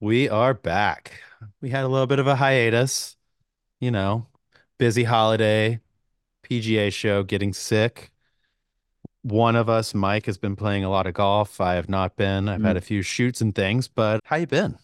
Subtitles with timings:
[0.00, 1.20] We are back.
[1.60, 3.16] We had a little bit of a hiatus,
[3.80, 4.28] you know,
[4.78, 5.80] busy holiday,
[6.42, 8.12] PGA show, getting sick.
[9.22, 11.60] One of us, Mike, has been playing a lot of golf.
[11.60, 12.48] I have not been.
[12.48, 12.82] I've had a Mm.
[12.82, 14.78] few shoots and things, but how you been?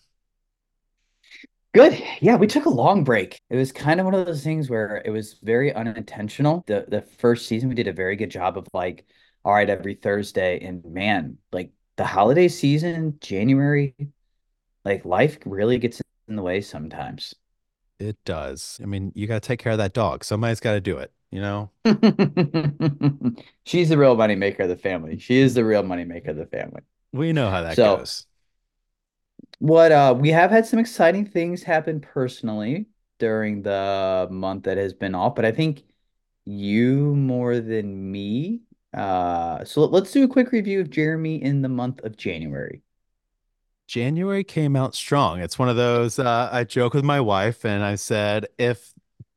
[1.75, 2.03] Good.
[2.21, 3.39] Yeah, we took a long break.
[3.51, 6.65] It was kind of one of those things where it was very unintentional.
[6.67, 9.05] The the first season we did a very good job of like,
[9.45, 10.59] all right, every Thursday.
[10.65, 13.95] And man, like the holiday season, January,
[14.87, 17.35] like life really gets in the way sometimes.
[17.99, 18.79] It does.
[18.83, 20.25] I mean, you got to take care of that dog.
[20.25, 21.71] Somebody's got to do it, you know?
[23.65, 25.19] She's the real money maker of the family.
[25.19, 26.83] She is the real money maker of the family.
[27.13, 28.27] We know how that So goes.
[29.59, 32.87] What uh we have had some exciting things happen personally
[33.19, 35.85] during the month that has been off, but I think
[36.45, 38.63] you more than me.
[38.93, 42.83] Uh so let- let's do a quick review of Jeremy in the month of January.
[43.87, 45.41] January came out strong.
[45.41, 48.93] It's one of those, uh, I joke with my wife and I said, if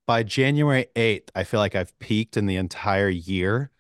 [0.08, 3.72] by January 8th, I feel like I've peaked in the entire year,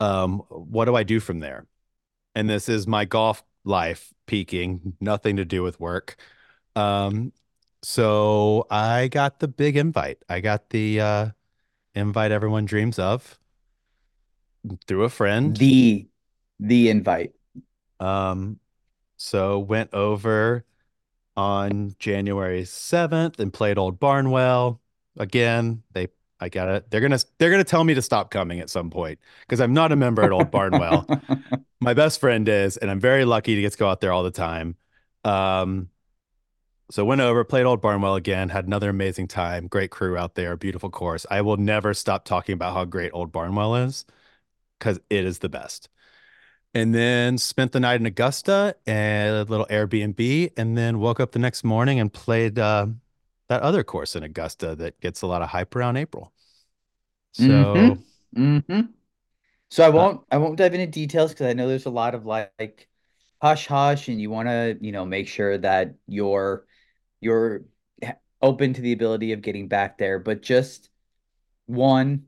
[0.00, 1.66] um, what do I do from there?
[2.38, 6.14] and this is my golf life peaking, nothing to do with work.
[6.76, 7.32] Um,
[7.82, 10.18] so I got the big invite.
[10.28, 11.28] I got the uh,
[11.96, 13.36] invite everyone dreams of
[14.86, 15.56] through a friend.
[15.56, 16.06] The
[16.60, 17.32] the invite.
[17.98, 18.60] Um,
[19.18, 20.66] so went over
[21.36, 24.80] on January 7th and played Old Barnwell.
[25.18, 26.08] Again, they
[26.40, 26.90] I got it.
[26.90, 29.92] They're gonna they're gonna tell me to stop coming at some point because I'm not
[29.92, 31.06] a member at Old Barnwell.
[31.80, 34.22] My best friend is, and I'm very lucky to get to go out there all
[34.24, 34.76] the time.
[35.24, 35.90] Um,
[36.90, 39.66] So went over, played Old Barnwell again, had another amazing time.
[39.66, 41.26] Great crew out there, beautiful course.
[41.30, 44.06] I will never stop talking about how great Old Barnwell is
[44.78, 45.88] because it is the best.
[46.78, 51.32] And then spent the night in Augusta and a little Airbnb, and then woke up
[51.32, 52.86] the next morning and played uh,
[53.48, 56.32] that other course in Augusta that gets a lot of hype around April.
[57.38, 57.96] Mm-hmm.
[57.96, 57.98] So
[58.36, 58.80] Mm-hmm.
[59.70, 62.14] So I uh, won't I won't dive into details because I know there's a lot
[62.14, 62.88] of like
[63.40, 66.66] hush hush and you want to, you know, make sure that you're
[67.20, 67.64] you're
[68.42, 70.90] open to the ability of getting back there, but just
[71.66, 72.26] one,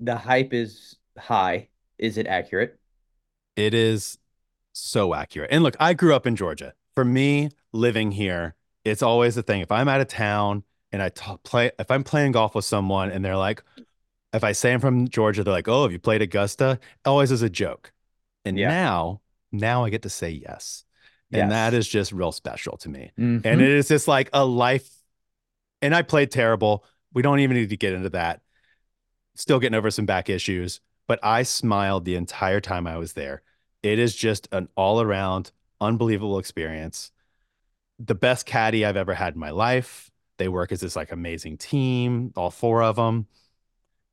[0.00, 1.68] the hype is high.
[1.98, 2.78] Is it accurate?
[3.56, 4.18] It is
[4.72, 5.50] so accurate.
[5.50, 6.74] And look, I grew up in Georgia.
[6.94, 9.60] For me, living here, it's always the thing.
[9.60, 10.62] If I'm out of town
[10.92, 13.62] and I ta- play, if I'm playing golf with someone and they're like,
[14.32, 17.42] if I say I'm from Georgia, they're like, "Oh, have you played Augusta?" Always as
[17.42, 17.92] a joke.
[18.44, 18.68] And Yeah.
[18.68, 20.84] now, now I get to say yes,
[21.32, 21.80] and that Yes.
[21.80, 23.12] is just real special to me.
[23.16, 23.62] And it Mm-hmm.
[23.62, 24.88] is just like a life.
[25.82, 26.84] And I played terrible.
[27.12, 28.42] We don't even need to get into that.
[29.34, 33.42] Still getting over some back issues, but I smiled the entire time I was there.
[33.82, 37.12] It is just an all around unbelievable experience.
[37.98, 40.10] The best caddy I've ever had in my life.
[40.38, 43.26] They work as this like amazing team, all four of them.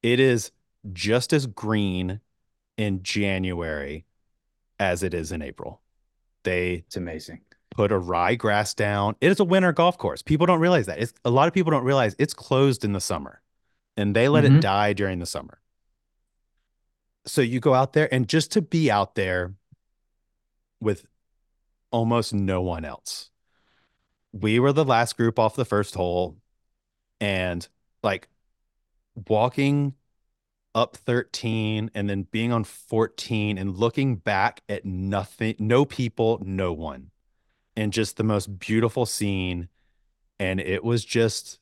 [0.01, 0.51] It is
[0.93, 2.19] just as green
[2.77, 4.05] in January
[4.79, 5.81] as it is in April.
[6.43, 7.41] They It's amazing.
[7.71, 9.15] put a ryegrass down.
[9.21, 10.21] It is a winter golf course.
[10.21, 10.99] People don't realize that.
[10.99, 13.41] It's a lot of people don't realize it's closed in the summer
[13.97, 14.59] and they let it Mm-hmm.
[14.59, 15.59] die during the summer.
[17.25, 19.53] So you go out there and just to be out there
[20.79, 21.05] with
[21.91, 23.29] almost no one else.
[24.33, 26.37] We were the last group off the first hole
[27.21, 27.67] and
[28.01, 28.27] like
[29.27, 29.93] walking
[30.75, 36.73] up 13 and then being on 14 and looking back at nothing, no people, no
[36.73, 37.11] one,
[37.75, 39.69] and just the most beautiful scene.
[40.39, 41.59] And it was just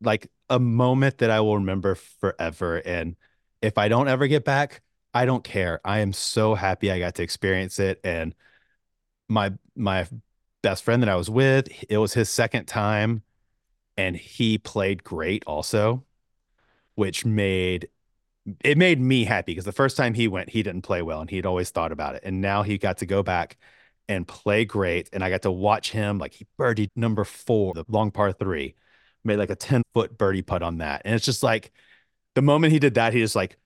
[0.00, 2.76] like a moment that I will remember forever.
[2.76, 3.16] And
[3.64, 4.82] if I don't ever get back,
[5.14, 5.80] I don't care.
[5.84, 8.00] I am so happy I got to experience it.
[8.04, 8.34] And
[9.28, 10.06] my my
[10.62, 13.22] best friend that I was with, it was his second time
[13.96, 16.04] and he played great also,
[16.94, 17.88] which made
[18.62, 21.30] it made me happy because the first time he went, he didn't play well and
[21.30, 22.22] he'd always thought about it.
[22.24, 23.56] And now he got to go back
[24.08, 25.08] and play great.
[25.12, 28.74] And I got to watch him like he birdied number four, the long par three,
[29.24, 31.02] made like a 10 foot birdie putt on that.
[31.04, 31.72] And it's just like
[32.34, 33.56] the moment he did that, he just like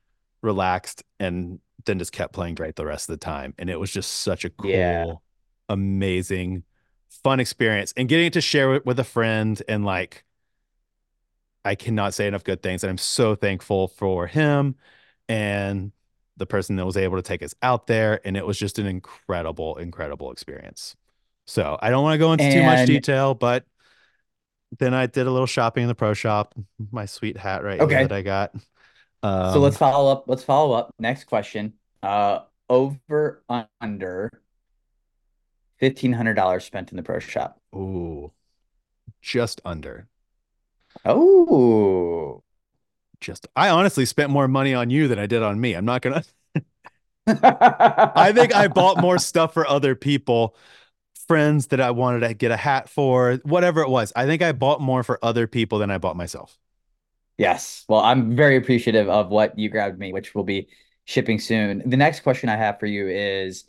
[0.43, 3.55] relaxed and then just kept playing great the rest of the time.
[3.59, 5.05] And it was just such a Yeah.
[5.05, 5.23] cool,
[5.69, 6.65] amazing,
[7.09, 7.93] fun experience.
[7.97, 10.25] And getting to share it with a friend and like,
[11.65, 12.82] I cannot say enough good things.
[12.82, 14.76] And I'm so thankful for him
[15.29, 15.93] and
[16.37, 18.21] the person that was able to take us out there.
[18.25, 20.97] And it was just an incredible, incredible experience.
[21.47, 23.64] So I don't want to go into too much detail, but
[24.79, 26.55] then I did a little shopping in the pro shop.
[26.91, 28.12] My sweet hat right here that.
[28.12, 28.53] I got.
[29.23, 30.25] So Um, let's follow up.
[30.26, 30.94] Let's follow up.
[30.99, 31.75] Next question.
[32.03, 33.43] Uh over
[33.81, 34.31] under
[35.81, 37.61] $1,500 spent in the pro shop.
[37.75, 38.32] Ooh,
[39.23, 40.06] just under.
[41.05, 42.43] Oh.
[43.21, 45.75] Just I honestly spent more money on you than I did on me.
[45.75, 46.23] I'm not gonna
[47.26, 50.56] I think I bought more stuff for other people,
[51.29, 54.13] friends that I wanted to get a hat for, whatever it was.
[54.17, 56.59] I think I bought more for other people than I bought myself.
[57.37, 57.85] Yes.
[57.89, 60.69] Well, I'm very appreciative of what you grabbed me, which will be
[61.05, 61.89] shipping soon.
[61.89, 63.65] The next question I have for you is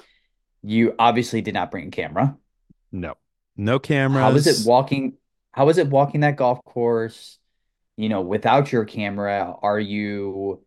[0.64, 2.36] you obviously did not bring a camera.
[2.92, 3.16] No.
[3.56, 5.18] No How was it walking?
[5.52, 7.38] How was it walking that golf course?
[7.98, 10.64] You know, without your camera, are you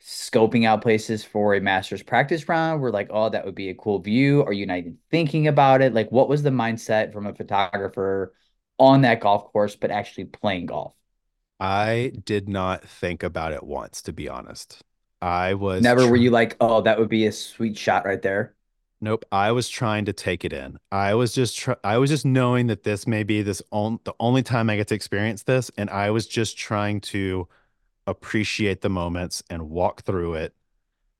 [0.00, 2.80] scoping out places for a master's practice round?
[2.80, 4.42] We're like, oh, that would be a cool view.
[4.44, 5.94] Are you not even thinking about it?
[5.94, 8.34] Like, what was the mindset from a photographer
[8.78, 10.94] on that golf course, but actually playing golf?
[11.58, 14.82] I did not think about it once, to be honest.
[15.20, 18.54] I was Never were you like, oh, that would be a sweet shot right there.
[19.00, 20.78] nope, I was trying to take it in.
[20.92, 24.14] I was just tr- I was just knowing that this may be this on the
[24.20, 27.48] only time I get to experience this and I was just trying to
[28.10, 30.54] appreciate the moments and walk through it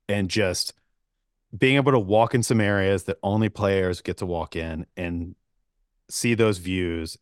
[0.09, 0.75] and just
[1.57, 5.35] being able to walk in some areas that only players get to walk in and
[6.09, 7.17] see those views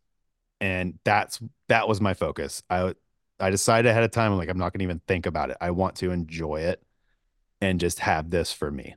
[0.60, 2.62] and that's that was my focus.
[2.68, 2.94] I
[3.38, 5.56] I decided ahead of time I'm like I'm not going to even think about it.
[5.60, 6.82] I want to enjoy it
[7.60, 8.96] and just have this for me.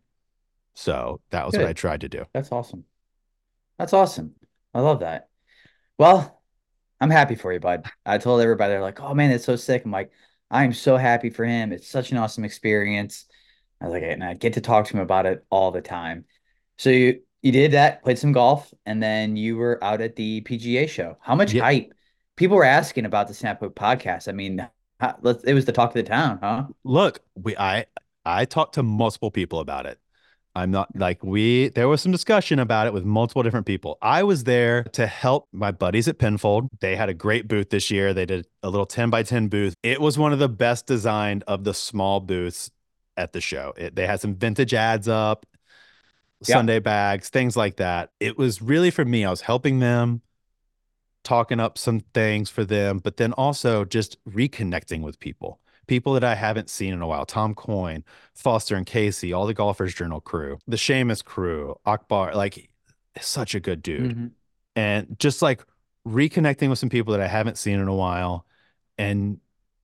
[0.73, 2.25] So that was what I tried to do.
[2.33, 2.85] That's awesome.
[3.77, 4.35] That's awesome.
[4.73, 5.29] I love that.
[5.97, 6.41] Well,
[6.99, 7.85] I'm happy for you, bud.
[8.05, 9.83] I told everybody, they're like, oh man, it's so sick.
[9.85, 10.11] I'm like,
[10.51, 11.71] I'm so happy for him.
[11.73, 13.25] It's such an awesome experience.
[13.81, 16.25] I was like, and I get to talk to him about it all the time.
[16.77, 20.41] So you you did that, played some golf, and then you were out at the
[20.41, 21.17] PGA show.
[21.21, 21.93] How much Yeah, hype?
[22.37, 24.27] People were asking about the Snaphook podcast.
[24.27, 24.67] I mean,
[24.99, 26.65] how, it was the talk of the town, huh?
[26.83, 27.85] look, we I
[28.25, 29.99] I talked to multiple people about it.
[30.53, 33.97] I'm not like we there was some discussion about it with multiple different people.
[34.01, 36.67] I was there to help my buddies at Penfold.
[36.81, 38.13] They had a great booth this year.
[38.13, 39.75] They did a little 10 by 10 booth.
[39.81, 42.69] It was one of the best designed of the small booths
[43.15, 43.73] at the show.
[43.77, 45.45] It, they had some vintage ads up,
[46.47, 46.55] Yeah.
[46.57, 48.11] Sunday bags, things like that.
[48.19, 49.23] It was really for me.
[49.25, 50.21] I was helping them,
[51.23, 55.59] talking up some things for them, but then also just reconnecting with people,
[55.91, 57.25] people that I haven't seen in a while.
[57.25, 62.69] Tom Coyne, Foster and Casey, all the Golfers Journal crew, the Seamus crew, Akbar, like
[63.19, 64.13] such a good dude.
[64.13, 64.27] hmm
[64.77, 65.65] And just like
[66.07, 68.45] reconnecting with some people that I haven't seen in a while
[68.97, 69.41] and,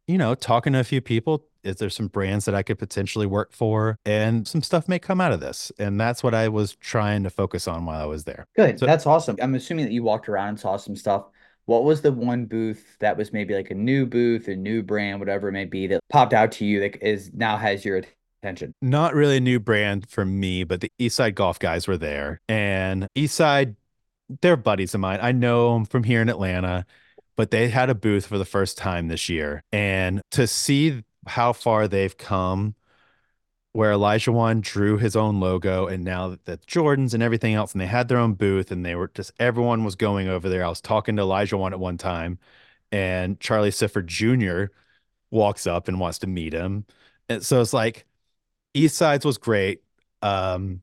[0.08, 1.44] you know, talking to a few people.
[1.66, 4.00] Is there some brands that I could potentially work for?
[4.06, 5.74] And some stuff may come out of this.
[5.78, 8.48] And that's what I was trying to focus on while I was there.
[8.56, 8.80] Good.
[8.80, 9.36] So That's awesome.
[9.42, 11.26] I'm assuming that you walked around and saw some stuff.
[11.68, 15.20] What was the one booth that was maybe like a new booth, a new brand,
[15.20, 18.02] whatever it may be, that popped out to you that is now has your
[18.42, 18.74] attention?
[18.82, 22.40] not really a new brand for me, but the Eastside Golf guys were there.
[22.48, 23.76] And Eastside,
[24.42, 25.20] they're buddies of mine.
[25.22, 26.86] I know them from here in Atlanta,
[27.36, 29.62] but they had a booth for the first time this year.
[29.74, 32.76] And to see how far they've come,
[33.78, 37.80] where Olajuwon drew his own logo, and now that the Jordans and everything else, and
[37.80, 40.66] they had their own booth, and they were just everyone was going over there.
[40.66, 42.40] I was talking to Olajuwon at one time,
[42.92, 44.74] and Charlie Sifford Jr.
[45.30, 46.86] walks up and wants to meet him.
[47.30, 48.08] And so it's like,
[48.74, 49.84] East Sides was great.
[50.24, 50.82] Um,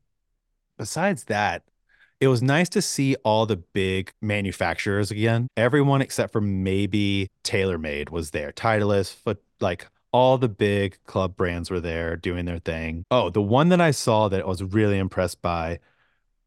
[0.79, 1.65] besides that,
[2.21, 5.49] it was nice to see all the big manufacturers again.
[5.57, 8.53] Everyone except for maybe TaylorMade was there.
[8.53, 13.05] Titleist, but like all the big club brands were there doing their thing.
[13.11, 15.81] Oh, the one that I saw that I was really impressed by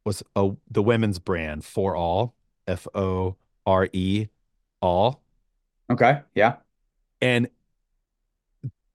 [0.05, 2.35] was a, the women's brand For All,
[2.67, 4.27] F O R E,
[4.81, 5.21] All.
[5.89, 6.21] Okay.
[6.35, 6.57] Yeah.
[7.21, 7.49] And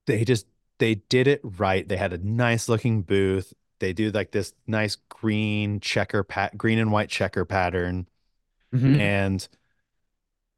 [0.07, 0.47] they just
[0.79, 1.87] they did it right.
[1.89, 3.53] They had a nice looking booth.
[3.79, 8.09] They do like this nice green checker pat green and white checker pattern.
[8.73, 9.49] hmm And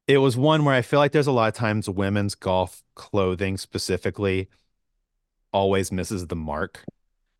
[0.06, 3.56] it was one where I feel like there's a lot of times women's golf clothing
[3.56, 4.48] specifically
[5.52, 6.84] always misses the mark.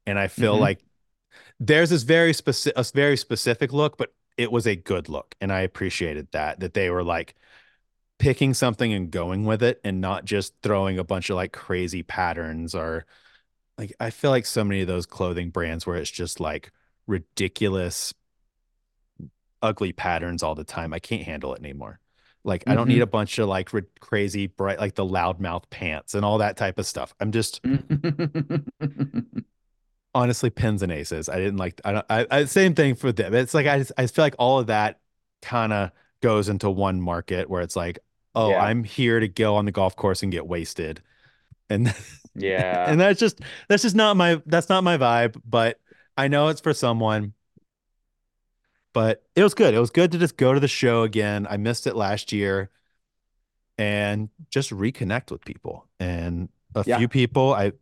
[0.07, 0.85] And I feel hmm like
[1.61, 5.35] there's this very specific a very specific look, but it was a good look.
[5.41, 7.37] And I appreciated that that they were like
[8.19, 12.03] picking something and going with it and not just throwing a bunch of like crazy
[12.03, 13.07] patterns or
[13.79, 16.73] like I feel like so many of those clothing brands where it's just like
[17.07, 18.15] ridiculous,
[19.63, 20.93] ugly patterns all the time.
[20.93, 21.99] I can't handle it anymore.
[22.45, 25.71] Like I don't need a hmm bunch of like ri- crazy bright like the loudmouth
[25.71, 27.15] pants and all that type of stuff.
[27.21, 27.61] I'm just
[30.15, 31.29] honestly pins and aces.
[31.29, 33.35] I didn't like I don't I, I same thing for them.
[33.35, 35.01] It's like I just, I feel like all of that
[35.43, 37.99] kind of goes into one market where it's like,
[38.35, 38.57] oh, Yeah.
[38.57, 41.03] I'm here to go on the golf course and get wasted.
[41.71, 41.95] And
[42.35, 42.95] yeah.
[42.95, 45.81] and that's just that's just not my that's not my vibe, but
[46.17, 47.35] I know it's for someone.
[48.95, 49.75] But it was good.
[49.75, 51.47] It was good to just go to the show again.
[51.51, 52.71] I missed it last year
[53.79, 55.89] and just reconnect with people.
[56.01, 56.97] And a Yeah.
[56.97, 57.73] few people I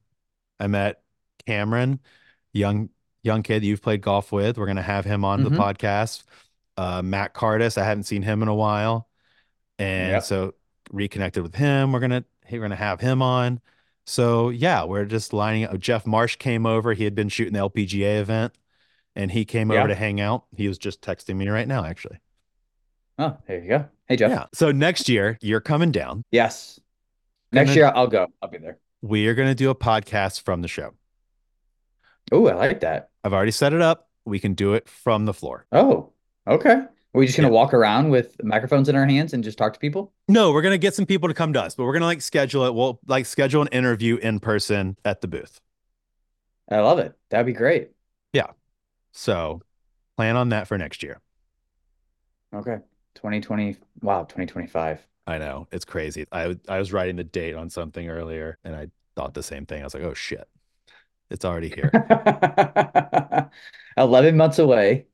[0.60, 1.02] I met
[1.46, 2.00] Cameron,
[2.52, 2.90] young
[3.22, 4.58] young kid you've played golf with.
[4.58, 6.24] We're gonna have him on the hmm podcast.
[6.76, 9.08] Uh, Matt Cardis, I haven't seen him in a while,
[9.78, 10.24] and Yep.
[10.24, 10.54] so
[10.92, 11.92] reconnected with him.
[11.92, 13.60] We're gonna we're gonna have him on.
[14.06, 15.78] So yeah, we're just lining up.
[15.80, 16.94] Jeff Marsh came over.
[16.94, 18.54] He had been shooting the LPGA event,
[19.16, 20.44] and he came over to hang out.
[20.56, 22.18] He was just texting me right now, actually.
[23.18, 23.88] Oh, there you go.
[24.08, 24.30] Hey, Jeff.
[24.30, 24.46] Yeah.
[24.54, 26.24] So next year you're coming down.
[26.30, 26.80] Yes.
[27.52, 28.28] Next Gonna year I'll go.
[28.40, 28.78] I'll be there.
[29.02, 30.94] we are gonna do a podcast from the show.
[32.30, 33.10] Oh, I like that.
[33.24, 34.08] I've already set it up.
[34.24, 35.66] We can do it from the floor.
[35.72, 36.12] Oh,
[36.46, 36.70] okay.
[36.74, 36.88] Are
[37.18, 37.52] we just gonna Yeah.
[37.54, 40.12] walk around with microphones in our hands and just talk to people?
[40.28, 42.64] No, we're gonna get some people to come to us, but we're gonna like schedule
[42.64, 42.74] it.
[42.74, 45.60] We'll like schedule an interview in person at the booth.
[46.70, 47.12] I love it.
[47.28, 47.90] That'd be great.
[49.12, 49.62] So
[50.16, 51.20] plan on that for next year.
[52.54, 52.78] Okay.
[53.14, 53.76] 2020.
[54.00, 55.06] Wow, 2025.
[55.26, 56.26] I know it's crazy.
[56.32, 59.82] I I was writing the date on something earlier, and I thought the same thing.
[59.82, 60.48] I was like, oh shit,
[61.30, 61.90] it's already here.
[63.96, 65.06] 11 months away.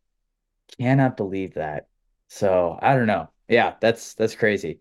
[0.79, 1.89] Cannot believe that.
[2.29, 3.29] So I don't know.
[3.49, 4.81] Yeah, that's that's crazy.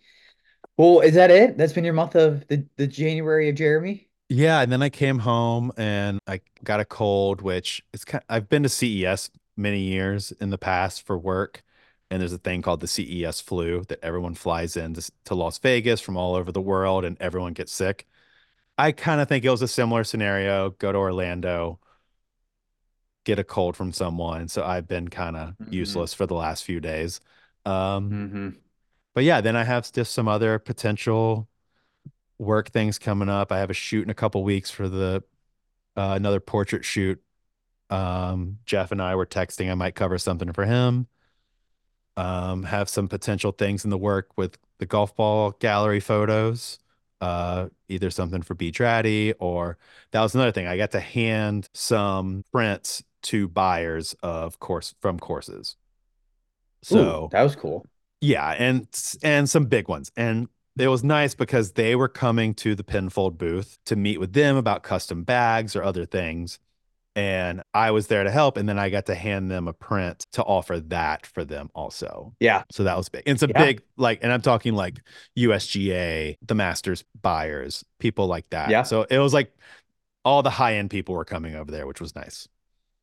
[0.78, 1.58] Well, is that it?
[1.58, 4.07] That's been your month of the, the January of Jeremy?
[4.30, 8.50] Yeah, and then I came home and I got a cold, which it's kind I've
[8.50, 11.64] been to CES many years in the past for work,
[12.12, 15.58] and there's a thing called the CES flu that everyone flies in to, to Las
[15.60, 18.06] Vegas from all over the world and everyone gets sick.
[18.78, 20.72] I kind of think it was a similar scenario.
[20.72, 21.80] Go to Orlando,
[23.26, 24.48] get a cold from someone.
[24.48, 27.20] So I've been kind of hmm useless for the last few days.
[27.66, 28.50] Um, hmm
[29.14, 31.48] but yeah, then I have just some other potential
[32.40, 33.52] work things coming up.
[33.52, 35.24] I have a shoot in a couple weeks for the
[35.98, 37.22] uh, another portrait shoot.
[37.90, 39.72] Um, Jeff and I were texting.
[39.72, 41.08] I might cover something for him.
[42.16, 46.80] Um, have some potential things in the work with the golf ball gallery photos.
[47.22, 49.78] Uh, either something for Beach Ratty or
[50.12, 50.68] that was another thing.
[50.68, 55.78] I got to hand some prints to buyers of course from courses.
[56.92, 57.86] Ooh, So that was cool.
[58.22, 58.88] yeah, and
[59.24, 60.12] and some big ones.
[60.18, 64.34] And it was nice because they were coming to the Penfold booth to meet with
[64.34, 66.60] them about custom bags or other things.
[67.16, 68.58] And I was there to help.
[68.58, 72.36] And then I got to hand them a print to offer that for them also.
[72.40, 72.62] Yeah.
[72.72, 73.24] So that was big.
[73.26, 73.66] It's a Yeah.
[73.66, 75.00] big, like, and I'm talking like
[75.36, 78.70] USGA, the Masters buyers, people like that.
[78.70, 78.84] Yeah.
[78.84, 79.52] So it was like
[80.24, 82.48] all the high end people were coming over there, which was nice.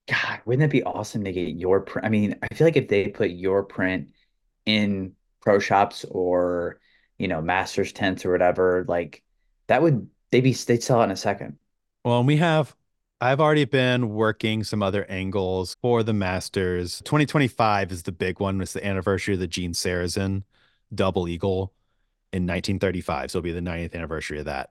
[0.06, 2.06] God, wouldn't that be awesome to get your print?
[2.06, 4.10] I mean, I feel like if they put your print
[4.64, 6.78] in pro shops or,
[7.18, 9.22] you know, masters tents or whatever, like
[9.66, 11.56] that would they'd be they'd sell it in a second.
[12.04, 12.74] Well, and we have,
[13.20, 17.00] I've already been working some other angles for the Masters.
[17.04, 18.60] 2025 is the big one.
[18.60, 20.42] It's the anniversary of the Gene Sarazen
[20.94, 21.72] double eagle
[22.32, 23.30] in 1935.
[23.30, 24.70] So it'll be the 90th anniversary of that.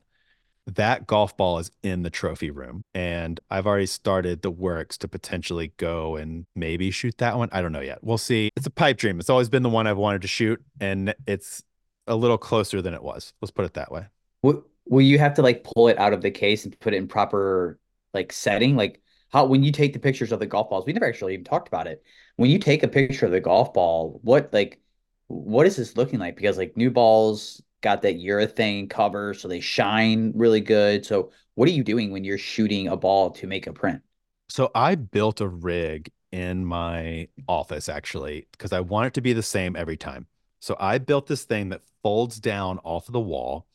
[0.68, 2.84] That golf ball is in the trophy room.
[2.94, 7.50] And I've already started the works to potentially go and maybe shoot that one.
[7.52, 8.04] I don't know yet.
[8.04, 8.50] We'll see.
[8.56, 9.20] It's a pipe dream.
[9.20, 11.64] It's always been the one I've wanted to shoot, and it's
[12.08, 13.34] a little closer than it was.
[13.42, 14.08] Let's put it that way.
[14.42, 16.98] Will, will you have to like pull it out of the case and put it
[16.98, 17.80] in proper
[18.14, 18.76] like setting?
[18.76, 21.46] Like how when you take the pictures of the golf balls, we never actually even
[21.46, 22.04] talked about it.
[22.36, 24.80] When you take a picture of the golf ball, what like
[25.28, 26.36] what is this looking like?
[26.36, 31.06] Because like new balls got that urethane cover, so they shine really good.
[31.06, 34.02] So what are you doing when you're shooting a ball to make a print?
[34.50, 39.34] So I built a rig in my office actually because I want it to be
[39.34, 40.28] the same every time.
[40.64, 43.68] So I built this thing that folds down off of the wall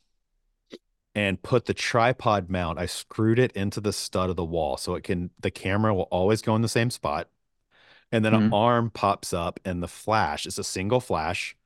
[1.14, 2.78] and put the tripod mount.
[2.78, 6.09] I screwed it into the stud of the wall so it can the camera will
[6.11, 7.28] always go in the same spot.
[8.12, 11.57] And then an hmm arm pops up and the flash, it's a single flash,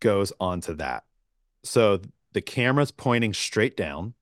[0.00, 1.04] goes onto that.
[1.64, 2.00] So
[2.32, 4.14] the camera's pointing straight down.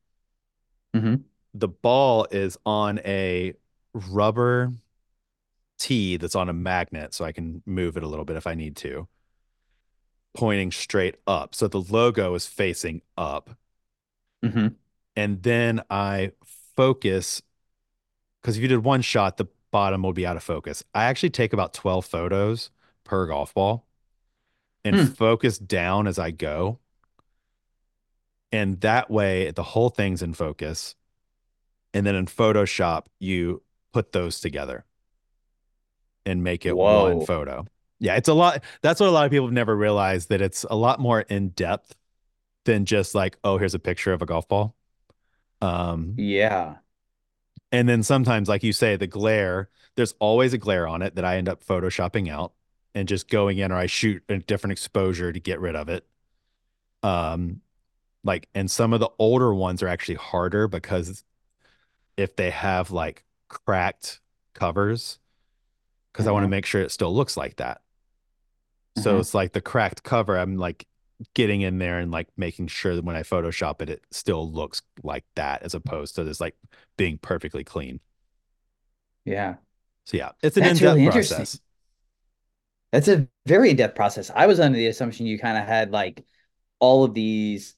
[0.95, 3.55] hmm The ball is on a
[3.95, 4.75] rubber
[5.79, 8.55] tee that's on a magnet, so I can move it a little bit if I
[8.55, 9.09] need to,
[10.35, 11.55] pointing straight up.
[11.55, 13.57] So the logo is facing up.
[14.43, 14.69] hmm
[15.17, 16.33] And then I
[16.77, 17.43] focus
[18.41, 20.85] because if you did one shot, the bottom will be out of focus.
[20.95, 22.71] I actually take about 12 photos
[23.05, 23.87] per golf ball
[24.85, 25.05] and Hmm.
[25.05, 26.79] focus down as I go.
[28.53, 30.95] And that way, the whole thing's in focus.
[31.95, 33.63] And then in Photoshop, you
[33.93, 34.85] put those together
[36.27, 37.67] and make it one photo.
[38.01, 38.63] Yeah, it's a lot.
[38.83, 41.51] That's what a lot of people have never realized that it's a lot more in
[41.51, 41.95] depth
[42.67, 44.77] than just like, oh, here's a picture of a golf ball.
[45.63, 46.79] Um, Yeah.
[47.73, 51.25] and then sometimes, like you say, the glare, there's always a glare on it that
[51.25, 52.53] I end up photoshopping out.
[52.97, 56.07] and just going in or I shoot a different exposure to get rid of it.
[57.03, 57.63] Um
[58.25, 61.25] like and some of the older ones are actually harder because
[62.17, 64.21] if they have like cracked
[64.55, 65.19] covers
[66.13, 66.51] because I want to Uh-huh.
[66.51, 67.83] make sure it still looks like that.
[68.97, 69.21] So Uh-huh.
[69.21, 70.87] it's like the cracked cover I'm like
[71.35, 74.83] getting in there and like making sure that when I Photoshop it, it still looks
[75.03, 76.57] like that as opposed to this like
[76.97, 78.01] being perfectly clean.
[79.25, 79.57] Yeah.
[80.07, 81.47] So yeah, it's an That's in-depth really interesting.
[81.47, 81.61] process.
[82.93, 84.31] That's a very in-depth process.
[84.35, 86.25] I was under the assumption you kind of had like
[86.81, 87.77] all of these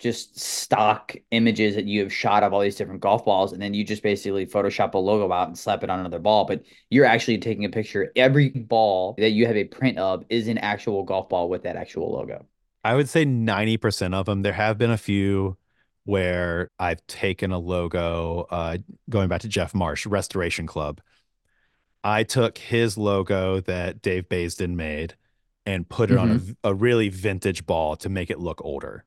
[0.00, 3.74] just stock images that you have shot of all these different golf balls, and then
[3.74, 6.44] you just basically Photoshop a logo out and slap it on another ball.
[6.46, 8.12] But you're actually taking a picture.
[8.16, 11.76] Every ball that you have a print of is an actual golf ball with that
[11.76, 12.46] actual logo.
[12.84, 14.42] I would say 90% of them.
[14.42, 15.56] There have been a few
[16.04, 18.78] where I've taken a logo, uh,
[19.08, 21.00] going back to Jeff Marsh, Restoration Club.
[22.02, 25.16] I took his logo that Dave Baisden made
[25.66, 26.50] and put it on Mm-hmm.
[26.64, 29.04] a, a really vintage ball to make it look older.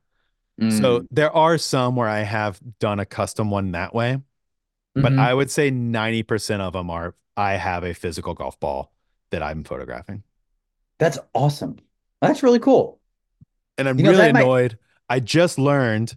[0.60, 1.08] So Mm.
[1.10, 4.18] there are some where I have done a custom one that way,
[4.94, 5.18] but Mhm.
[5.18, 8.92] I would say 90% of them are I have a physical golf ball
[9.30, 10.22] that I'm photographing.
[10.98, 11.78] That's awesome.
[12.20, 13.00] That's really cool.
[13.76, 14.78] And I'm You know, really that might- annoyed.
[15.08, 16.16] I just learned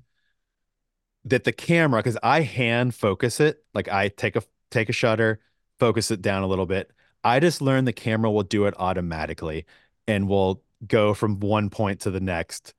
[1.25, 5.39] that the camera, because I hand focus it, like I take a take a shutter,
[5.79, 6.91] focus it down a little bit.
[7.23, 9.65] I just learned the camera will do it automatically
[10.07, 12.73] and will go from one point to the next.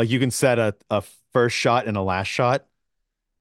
[0.00, 1.02] Like you can set a, a
[1.34, 2.64] first shot and a last shot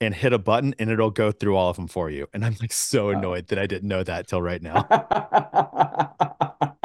[0.01, 2.27] and hit a button and it'll go through all of them for you.
[2.33, 4.85] And I'm like so annoyed that I didn't know that till right now.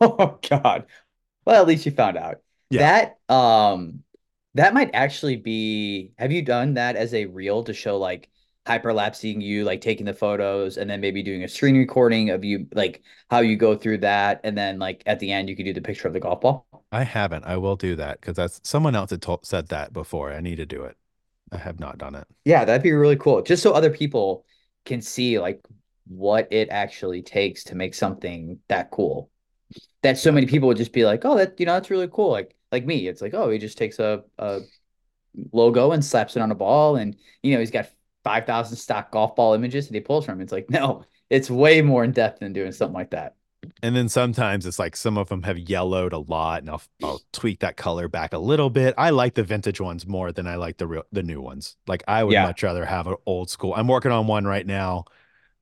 [0.00, 0.86] Oh God.
[1.44, 2.38] Well, at least you found out.
[2.70, 3.12] Yeah.
[3.28, 4.02] That um
[4.54, 8.30] that might actually be have you done that as a reel to show like
[8.66, 12.66] hyperlapsing you like taking the photos and then maybe doing a screen recording of you
[12.72, 15.72] like how you go through that and then like at the end you could do
[15.72, 16.66] the picture of the golf ball?
[16.90, 17.44] I haven't.
[17.44, 20.32] I will do that because that's someone else had told, said that before.
[20.32, 20.96] I need to do it.
[21.52, 22.26] I have not done it.
[22.44, 23.42] Yeah, that'd be really cool.
[23.42, 24.44] Just so other people
[24.84, 25.64] can see like
[26.08, 29.30] what it actually takes to make something that cool.
[30.02, 32.30] That so many people would just be like, "Oh, that you know, that's really cool."
[32.30, 34.60] Like like me, it's like, "Oh, he just takes a a
[35.52, 37.88] logo and slaps it on a ball and you know, he's got
[38.26, 42.04] 5,000 stock golf ball images that he pulls from." It's like, "No, it's way more
[42.04, 43.36] in depth than doing something like that."
[43.82, 47.22] And then sometimes it's like some of them have yellowed a lot, and I'll I'll
[47.32, 48.94] tweak that color back a little bit.
[48.96, 51.76] I like the vintage ones more than I like the real the new ones.
[51.86, 52.46] Like I would Yeah.
[52.46, 53.74] much rather have an old school.
[53.74, 55.04] I'm working on one right now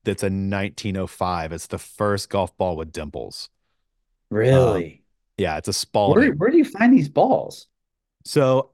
[0.04, 1.52] that's a 1905.
[1.52, 3.50] It's the first golf ball with dimples.
[4.30, 4.84] Really?
[4.84, 4.98] Um,
[5.38, 5.72] yeah, it's a
[6.04, 7.66] where where do you find these balls?
[8.24, 8.70] So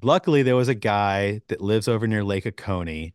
[0.00, 3.14] luckily there was a guy that lives over near Lake Oconee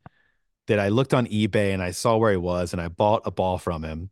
[0.67, 3.31] that I looked on eBay and I saw where he was and I bought a
[3.31, 4.11] ball from him.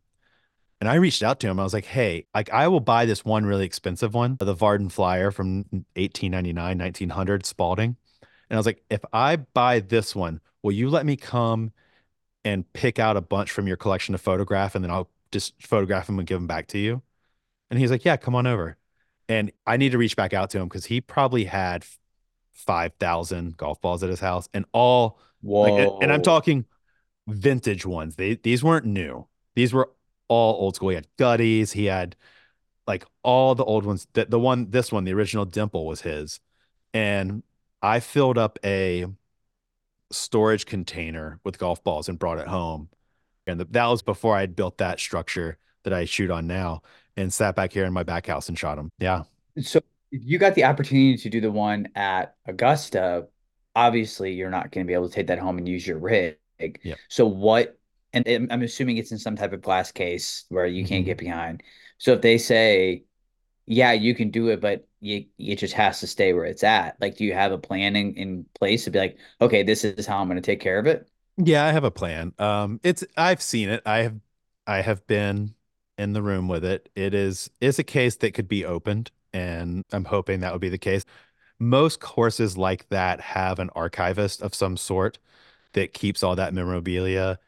[0.80, 1.58] And I reached out to him.
[1.58, 4.90] I was like, "Hey, like I will buy this one really expensive one, the Vardon
[4.92, 7.96] Flyer from 1899, 1900 Spalding."
[8.50, 11.72] And I was like, "If I buy this one, will you let me come
[12.44, 16.06] and pick out a bunch from your collection to photograph and then I'll just photograph
[16.06, 17.02] them and give them back to you?"
[17.70, 18.76] And he's like, "Yeah, come on over."
[19.28, 21.86] And I need to reach back out to him because he probably had
[22.56, 26.64] 5,000 golf balls at his house and all like and, and I'm talking
[27.28, 28.16] vintage ones.
[28.16, 29.26] They these weren't new.
[29.54, 29.90] These were
[30.28, 30.90] all old school.
[30.90, 32.16] He had gutties, he had
[32.86, 34.06] like all the old ones.
[34.14, 36.40] The, the one this one, the original dimple was his.
[36.94, 37.42] And
[37.82, 39.06] I filled up a
[40.10, 42.88] storage container with golf balls and brought it home.
[43.46, 46.82] And the, that was before I had built that structure that I shoot on now
[47.16, 48.90] and sat back here in my back house and shot them.
[48.98, 49.22] Yeah.
[49.60, 53.28] So you got the opportunity to do the one at Augusta,
[53.74, 56.38] obviously you're not going to be able to take that home and use your rig.
[56.82, 57.00] Yep.
[57.08, 57.78] So what,
[58.12, 61.06] and I'm I'm assuming it's in some type of glass case where you can't Mhm.
[61.06, 61.62] get behind.
[61.98, 63.04] So if they say,
[63.66, 67.00] yeah, you can do it, but you, it just has to stay where it's at.
[67.00, 70.06] Like, do you have a plan in, in place to be like, okay, this is
[70.06, 71.08] how I'm going to take care of it?
[71.36, 72.32] Yeah, I have a plan.
[72.38, 73.82] Um, it's I've seen it.
[73.84, 74.20] I have
[74.66, 75.54] I have been
[75.98, 76.88] in the room with it.
[76.94, 80.68] It is is a case that could be opened, and I'm hoping that would be
[80.70, 81.04] the case.
[81.58, 85.18] Most courses like that have an archivist of some sort
[85.74, 87.38] that keeps all that memorabilia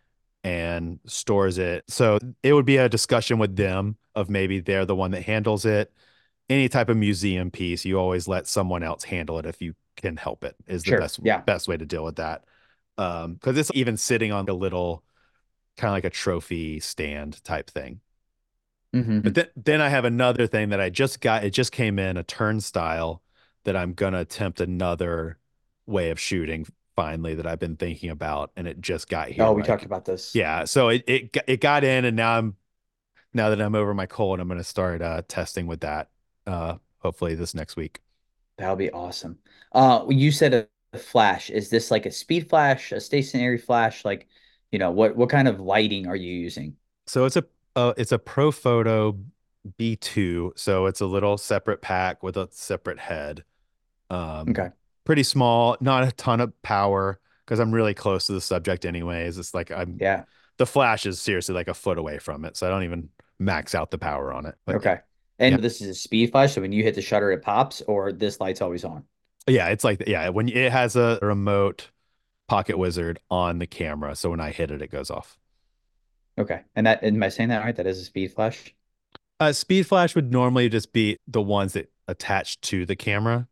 [0.44, 1.84] and stores it.
[1.88, 5.64] So it would be a discussion with them of maybe they're the one that handles
[5.64, 5.92] it.
[6.50, 10.16] Any type of museum piece, you always let someone else handle it if you can
[10.16, 11.42] help it, is the best Yeah.
[11.42, 12.44] best way to deal with that.
[12.98, 15.04] Um, because it's even sitting on a little
[15.76, 18.00] kind of like a trophy stand type thing.
[18.92, 19.22] Mhm.
[19.22, 22.16] But then then I have another thing that I just got, it just came in,
[22.16, 23.22] a turnstile
[23.64, 25.38] that I'm gonna attempt another
[25.86, 29.52] way of shooting finally that I've been thinking about, and it just got here Oh,
[29.52, 30.34] we talked about this.
[30.34, 32.56] yeah, so it it it got in, and now I'm
[33.34, 36.10] now that I'm over my cold, I'm going to start uh, testing with that.
[36.46, 38.00] Uh, hopefully this next week.
[38.56, 39.38] That'll be awesome.
[39.72, 41.50] Uh, you said a, a flash.
[41.50, 44.04] Is this like a speed flash, a stationary flash?
[44.04, 44.26] Like,
[44.72, 46.76] you know, what what kind of lighting are you using?
[47.06, 47.44] So it's a
[47.78, 49.22] uh, it's a Profoto
[49.76, 53.44] B2, so it's a little separate pack with a separate head.
[54.10, 54.70] Um, Okay.
[55.04, 59.38] pretty small, not a ton of power because I'm really close to the subject anyways.
[59.38, 60.24] It's like I'm Yeah.
[60.58, 63.74] the flash is seriously like a foot away from it, so I don't even max
[63.74, 64.56] out the power on it.
[64.66, 64.98] But Okay.
[65.38, 67.82] yeah, And this is a speed flash, so when you hit the shutter, it pops,
[67.82, 69.04] or this light's always on.
[69.46, 71.90] yeah, it's like yeah, when it has a remote
[72.48, 75.38] pocket wizard on the camera, so when I hit it, it goes off.
[76.38, 76.62] Okay.
[76.76, 77.74] And that, am I saying that right?
[77.76, 78.74] That is a speed flash?
[79.40, 83.48] Uh, speed flash would normally just be the ones that attach to the camera.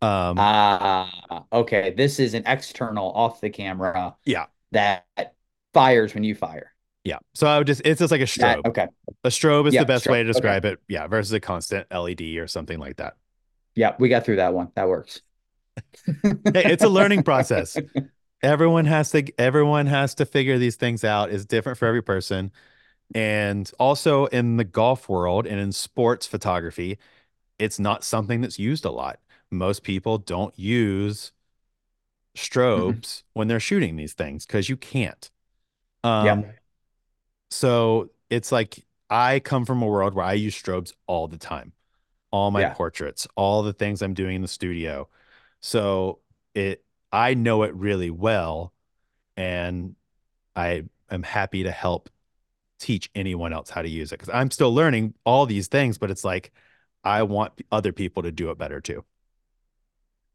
[0.00, 1.90] Um, Ah, okay.
[1.96, 5.06] This is an external off the camera yeah, that
[5.72, 6.72] fires when you fire.
[7.04, 7.18] yeah.
[7.34, 8.66] So I would just it's just like a That, strobe.
[8.68, 8.88] okay.
[9.24, 10.12] A strobe is Yeah, the best sure.
[10.12, 10.28] way to Okay.
[10.30, 10.80] describe it.
[10.88, 13.14] Yeah, versus a constant LED or something like that.
[13.74, 14.70] Yeah, we got through that one.
[14.74, 15.20] That works.
[16.52, 17.80] Hey, it's a learning process.
[18.42, 21.30] Everyone has to everyone has to figure these things out.
[21.30, 22.50] It's different for every person.
[23.14, 26.98] And also in the golf world and in sports photography,
[27.58, 29.20] it's not something that's used a lot.
[29.50, 31.32] Most people don't use
[32.74, 33.02] Mhm.
[33.02, 35.30] strobes when they're shooting these things because you can't.
[36.04, 36.52] Um, Yeah.
[37.50, 41.72] so it's like I come from a world where I use strobes all the time,
[42.32, 42.74] all my Yeah.
[42.74, 45.08] portraits, all the things I'm doing in the studio.
[45.60, 46.20] So
[46.54, 48.72] it I know it really well,
[49.36, 49.96] and
[50.56, 52.10] I am happy to help
[52.80, 56.10] teach anyone else how to use it because I'm still learning all these things, but
[56.10, 56.52] it's like
[57.04, 59.04] I want other people to do it better too.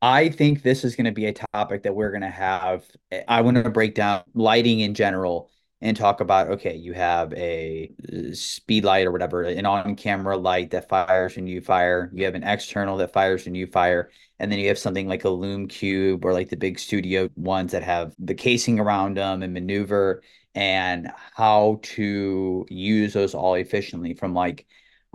[0.02, 2.86] I think this is going to be a topic that we're going to have.
[3.12, 5.50] Eh, I want to break down lighting in general
[5.82, 10.72] and talk about okay, you have a uh, speed light or whatever, an on-camera light
[10.72, 12.12] that fires when you fire.
[12.13, 14.10] You have an external that fires when you fire.
[14.40, 17.72] And then you have something like a Lume Cube or like the big studio ones
[17.72, 20.24] that have the casing around them and maneuver
[20.56, 24.66] and how to use those all efficiently from like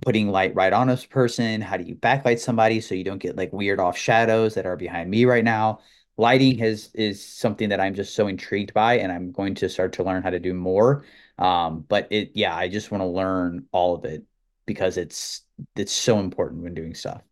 [0.02, 1.60] putting light right on a person?
[1.60, 4.76] How do you backlight somebody so you don't get like weird off shadows that are
[4.76, 5.80] behind me right now?
[6.18, 9.92] Lighting has is something that I'm just so intrigued by, and I'm going to start
[9.94, 11.04] to learn how to do more.
[11.38, 14.22] Um, but it, yeah, I just want to learn all of it
[14.66, 15.42] because it's
[15.76, 17.22] it's so important when doing stuff.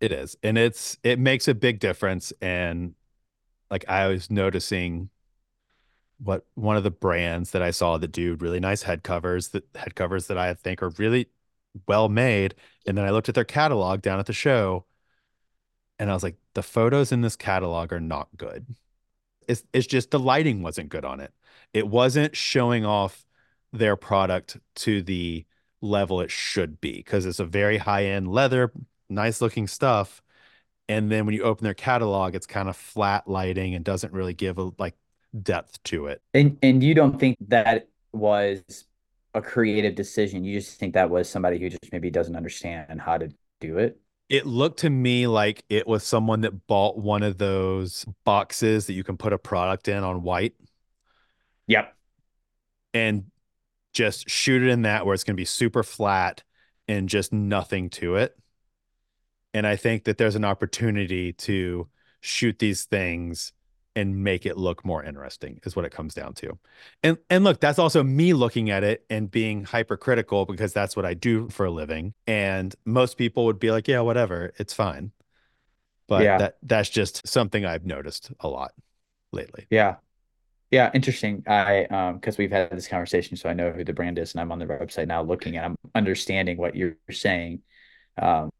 [0.00, 2.32] It is, and it's it makes a big difference.
[2.42, 2.94] And
[3.70, 5.10] like I was noticing
[6.18, 9.64] what one of the brands that I saw that do really nice head covers that
[9.74, 11.28] head covers that I think are really
[11.86, 12.54] well made.
[12.86, 14.85] And then I looked at their catalog down at the show
[15.98, 18.66] and I was like, the photos in this catalog are not good.
[19.48, 21.32] It's it's just the lighting wasn't good on it.
[21.72, 23.24] It wasn't showing off
[23.72, 25.44] their product to the
[25.80, 28.72] level it should be because it's a very high-end leather,
[29.08, 30.22] nice looking stuff.
[30.88, 34.34] And then when you open their catalog, it's kind of flat lighting and doesn't really
[34.34, 34.94] give a like
[35.42, 36.22] depth to it.
[36.34, 38.62] And and you don't think that was
[39.34, 40.44] a creative decision.
[40.44, 43.28] You just think that was somebody who just maybe doesn't understand how to
[43.60, 44.00] do it.
[44.28, 48.94] It looked to me like it was someone that bought one of those boxes that
[48.94, 50.54] you can put a product in on white
[51.68, 51.94] Yep.
[52.92, 53.24] and
[53.92, 56.42] just shoot it in that where it's going to be super flat
[56.88, 58.36] and just nothing to it.
[59.54, 61.88] And I think that there's an opportunity to
[62.20, 63.52] shoot these things
[63.96, 66.58] and make it look more interesting is what it comes down to.
[67.02, 71.06] And and look, that's also me looking at it and being hypercritical because that's what
[71.06, 72.14] I do for a living.
[72.28, 75.12] And most people would be like, yeah, whatever, it's fine.
[76.08, 76.38] But Yeah.
[76.38, 78.72] that that's just something I've noticed a lot
[79.32, 79.68] lately.
[79.70, 79.96] Yeah.
[80.70, 81.44] Yeah, interesting.
[81.48, 84.40] I um because we've had this conversation, so I know who the brand is, and
[84.42, 87.62] I'm on their website now looking and I'm understanding what you're saying
[88.20, 88.50] um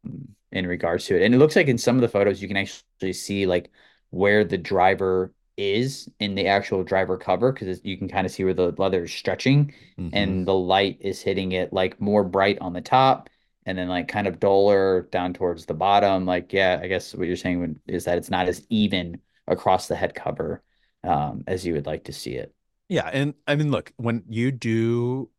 [0.51, 1.23] in regards to it.
[1.23, 3.71] And it looks like in some of the photos you can actually see like
[4.09, 8.43] where the driver is in the actual driver cover because you can kind of see
[8.43, 10.09] where the leather is stretching Mhm.
[10.13, 13.29] and the light is hitting it like more bright on the top
[13.65, 16.25] and then like kind of duller down towards the bottom.
[16.25, 19.95] Like, yeah, I guess what you're saying is that it's not as even across the
[19.95, 20.63] head cover
[21.03, 22.53] um, as you would like to see it.
[22.89, 25.29] Yeah, and I mean, look, when you do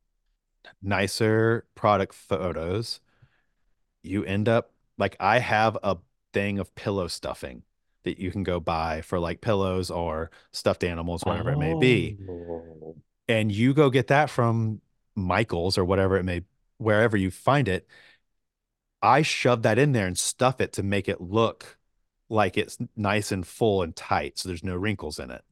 [0.82, 3.00] nicer product photos,
[4.02, 5.96] you end up like I have a
[6.32, 7.62] thing of pillow stuffing
[8.08, 12.18] that you can go buy for like pillows or stuffed animals, whatever it may be.
[12.28, 12.96] Oh.
[13.28, 14.80] And you go get that from
[15.14, 16.42] Michael's or whatever it may,
[16.78, 17.86] wherever you find it.
[19.02, 21.78] I shove that in there and stuff it to make it look
[22.28, 25.42] like it's nice and full and tight, so there's no wrinkles in it.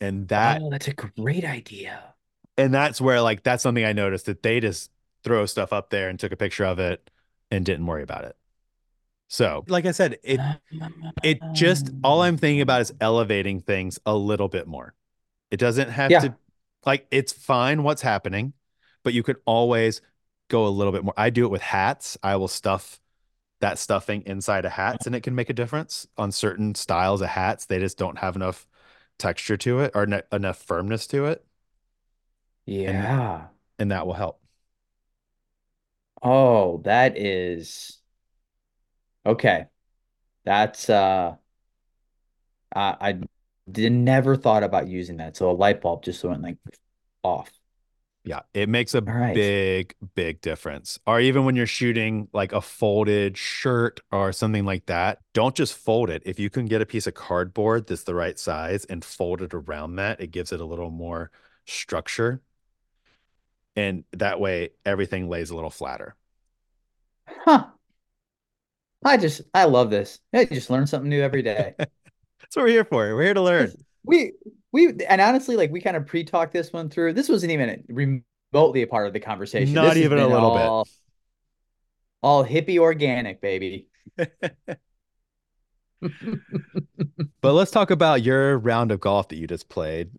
[0.00, 2.14] And that Oh, that's a great idea.
[2.56, 4.90] and that's where like that's something I noticed that they just
[5.24, 7.10] throw stuff up there and took a picture of it
[7.50, 8.36] and didn't worry about it.
[9.28, 10.46] So, like I said, it
[11.22, 14.94] it just all I'm thinking about is elevating things a little bit more.
[15.50, 16.20] It doesn't have Yeah.
[16.20, 16.36] to
[16.86, 18.54] like it's fine what's happening,
[19.04, 20.02] but you could always
[20.48, 21.14] go a little bit more.
[21.16, 22.18] I do it with hats.
[22.22, 23.00] I will stuff
[23.60, 27.28] that stuffing inside of hats and it can make a difference on certain styles of
[27.30, 27.66] hats.
[27.66, 28.68] They just don't have enough
[29.18, 31.44] texture to it or ne- enough firmness to it,
[32.66, 33.48] Yeah.
[33.78, 34.40] and that will help.
[36.22, 37.98] Oh, that is
[39.28, 39.66] okay.
[40.44, 41.36] That's uh
[42.74, 43.20] I, I
[43.70, 45.36] did never thought about using that.
[45.36, 46.58] So a light bulb just went like
[47.22, 47.50] off.
[48.24, 49.34] Yeah, it makes a right.
[49.34, 50.98] big, big difference.
[51.06, 55.74] Or even when you're shooting like a folded shirt or something like that, don't just
[55.74, 56.22] fold it.
[56.26, 59.54] If you can get a piece of cardboard that's the right size and fold it
[59.54, 61.30] around that, it gives it a little more
[61.64, 62.42] structure.
[63.76, 66.14] And that way everything lays a little flatter.
[67.26, 67.68] Huh.
[69.04, 70.18] I just I love this.
[70.34, 71.74] I just learn something new every day.
[71.78, 73.14] That's what we're here for.
[73.14, 73.72] We're here to learn.
[74.04, 74.32] We
[74.72, 77.12] we and honestly, like we kind of pre-talked this one through.
[77.12, 79.74] This wasn't even remotely a part of the conversation.
[79.74, 80.62] Not This even a little bit.
[80.62, 80.88] all,
[82.22, 83.88] All hippie organic, baby.
[87.40, 90.10] But let's talk about your round of golf that you just played.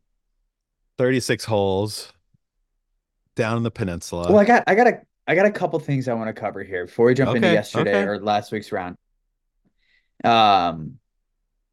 [0.97, 2.11] 36 holes
[3.35, 4.27] down in the peninsula.
[4.29, 6.63] Well, I got I got a I got a couple things I want to cover
[6.63, 8.03] here before we jump into yesterday okay.
[8.03, 8.97] or last week's round.
[10.23, 10.97] Um,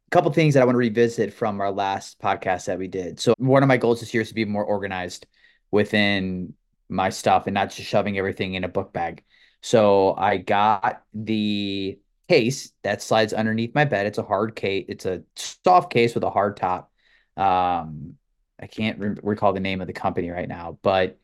[0.05, 3.19] a couple things that I want to revisit from our last podcast that we did.
[3.19, 5.25] So one of my goals this year is to be more organized
[5.71, 6.53] within
[6.87, 9.23] my stuff and not just shoving everything in a book bag.
[9.63, 11.97] So I got the
[12.29, 14.05] case that slides underneath my bed.
[14.05, 14.85] It's a hard case.
[14.87, 16.91] It's a soft case with a hard top.
[17.35, 18.17] Um,
[18.61, 21.17] I can't re recall the name of the company right now, but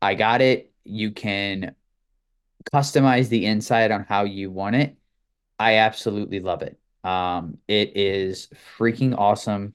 [0.00, 0.70] I got it.
[0.84, 1.74] You can
[2.72, 4.96] customize the inside on how you want it.
[5.58, 6.78] I absolutely love it.
[7.04, 9.74] Um, it is freaking awesome,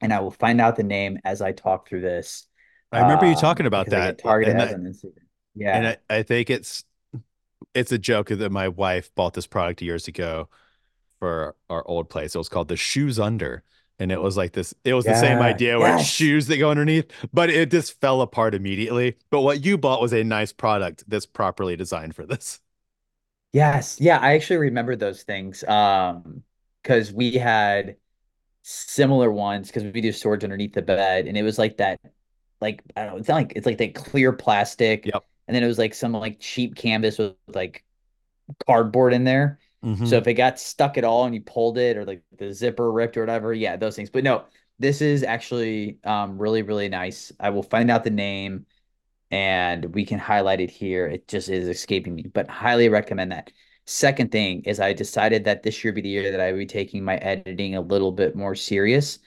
[0.00, 2.46] and I will find out the name as I talk through this.
[2.92, 4.16] I remember you Um, talking about that.
[4.16, 5.24] get targeted And I, on Instagram.
[5.60, 6.84] and I, I think it's
[7.74, 10.48] it's a joke that my wife bought this product years ago
[11.20, 12.34] for our old place.
[12.34, 13.62] It was called the shoes under.
[14.00, 15.42] And it was like this, it was the same Yeah.
[15.42, 16.04] idea where Yes.
[16.04, 19.16] shoes that go underneath, but it just fell apart immediately.
[19.30, 22.60] But what you bought was a nice product that's properly designed for this.
[23.52, 24.00] Yes.
[24.00, 25.64] Yeah, I actually remember those things.
[25.64, 26.44] Um,
[26.82, 27.96] because we had
[28.62, 32.00] similar ones because we do storage underneath the bed, and it was like that,
[32.60, 35.24] like I don't know, it's not like it's like that clear plastic, Yep.
[35.48, 37.84] and then it was like some like cheap canvas with like
[38.66, 39.60] cardboard in there.
[39.84, 40.06] Mhm.
[40.06, 42.90] So if it got stuck at all and you pulled it or like the zipper
[42.92, 44.10] ripped or whatever, yeah, those things.
[44.10, 44.44] But no,
[44.78, 47.32] this is actually um really, really nice.
[47.40, 48.66] I will find out the name
[49.30, 51.06] and we can highlight it here.
[51.06, 53.52] It just is escaping me, but highly recommend that.
[53.86, 56.66] Second thing is I decided that this year be the year that I would be
[56.66, 59.18] taking my editing a little bit more serious.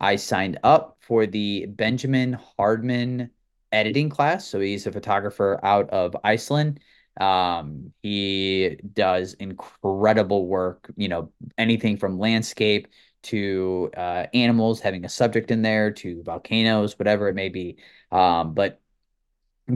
[0.00, 3.30] I signed up for the Benjamin Hardman
[3.72, 4.46] editing class.
[4.46, 6.80] So he's a photographer out of Iceland.
[7.20, 12.88] Um, he does incredible work, you know, anything from landscape
[13.24, 17.76] to uh, animals having a subject in there to volcanoes, whatever it may be.
[18.10, 18.80] Um, but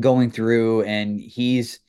[0.00, 1.80] going through and he's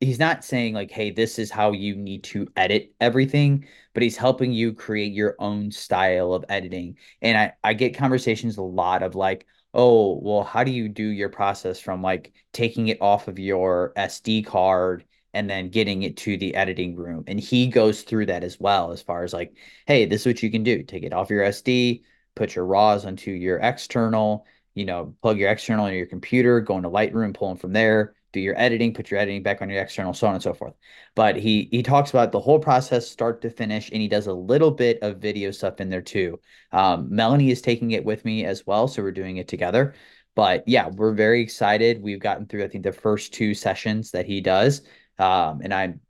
[0.00, 4.16] he's not saying like hey this is how you need to edit everything but he's
[4.16, 9.02] helping you create your own style of editing and i i get conversations a lot
[9.02, 13.28] of like oh well how do you do your process from like taking it off
[13.28, 17.22] of your sd card and then getting it to the editing room?
[17.28, 19.54] And he goes through that as well as far as like
[19.86, 20.82] hey this is what you can do.
[20.82, 22.02] Take it off your sd
[22.34, 26.76] put your raws onto your external you know, plug your external into your computer, go
[26.76, 29.80] into Lightroom, pull them from there, do your editing, put your editing back on your
[29.80, 30.74] external, so on and so forth.
[31.14, 34.32] But he he talks about the whole process, start to finish, and he does a
[34.32, 36.38] little bit of video stuff in there too.
[36.72, 39.94] Um, Melanie is taking it with me as well, so we're doing it together.
[40.34, 42.02] But yeah, we're very excited.
[42.02, 44.82] We've gotten through, I think, the first two sessions that he does,
[45.18, 46.00] um, and I'm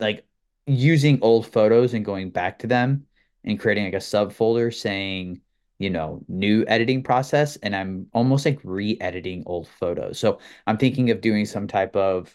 [0.00, 0.24] like
[0.66, 3.06] using old photos and going back to them
[3.44, 5.40] and creating like a subfolder saying
[5.78, 10.18] you know, new editing process, and I'm almost like re-editing old photos.
[10.18, 12.34] So I'm thinking of doing some type of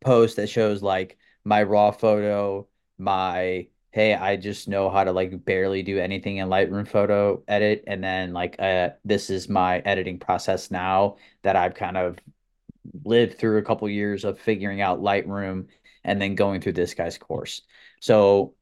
[0.00, 5.44] post that shows like my raw photo, my hey, I just know how to like
[5.46, 10.18] barely do anything in Lightroom photo edit, and then like uh this is my editing
[10.18, 12.18] process now that I've kind of
[13.04, 15.66] lived through a couple years of figuring out Lightroom
[16.04, 17.62] and then going through this guy's course.
[18.00, 18.54] So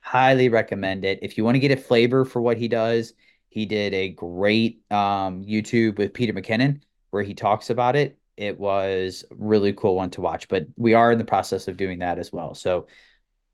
[0.00, 1.18] highly recommend it.
[1.22, 3.14] If you want to get a flavor for what he does,
[3.48, 6.80] he did a great um, YouTube with Peter McKinnon.
[7.10, 10.48] where he talks about it, it was really cool one to watch.
[10.48, 12.54] But we are in the process of doing that as well.
[12.54, 12.86] So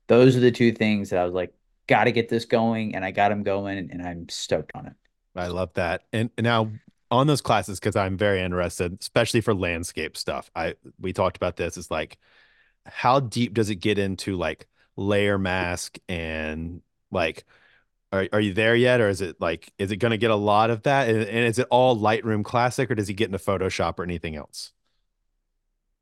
[0.07, 1.53] those are the two things that I was like,
[1.87, 4.93] got to get this going, and I got him going, and I'm stoked on it.
[5.35, 6.03] I love that.
[6.13, 6.71] And now
[7.11, 10.49] on those classes, because I'm very interested, especially for landscape stuff.
[10.55, 11.77] I we talked about this.
[11.77, 12.17] Is like,
[12.85, 16.81] how deep does it get into like layer mask and
[17.11, 17.45] like
[18.11, 19.01] are, are you there yet?
[19.01, 21.09] Or is it like is it going to get a lot of that?
[21.09, 24.35] And, and is it all lightroom classic or does he get into photoshop or anything
[24.35, 24.71] else?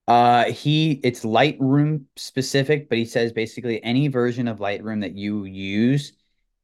[0.07, 5.45] Uh, he it's Lightroom specific, but he says basically any version of Lightroom that you
[5.45, 6.13] use,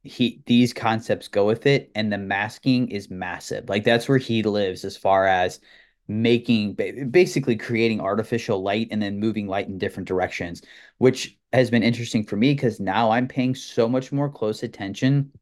[0.04, 3.68] he these concepts go with it, and the masking is massive.
[3.68, 5.60] Like that's where he lives as far as
[6.08, 6.74] making
[7.10, 10.62] basically creating artificial light and then moving light in different directions,
[10.98, 15.32] which has been interesting for me because now I'm paying so much more close attention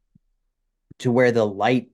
[0.99, 1.89] to where the light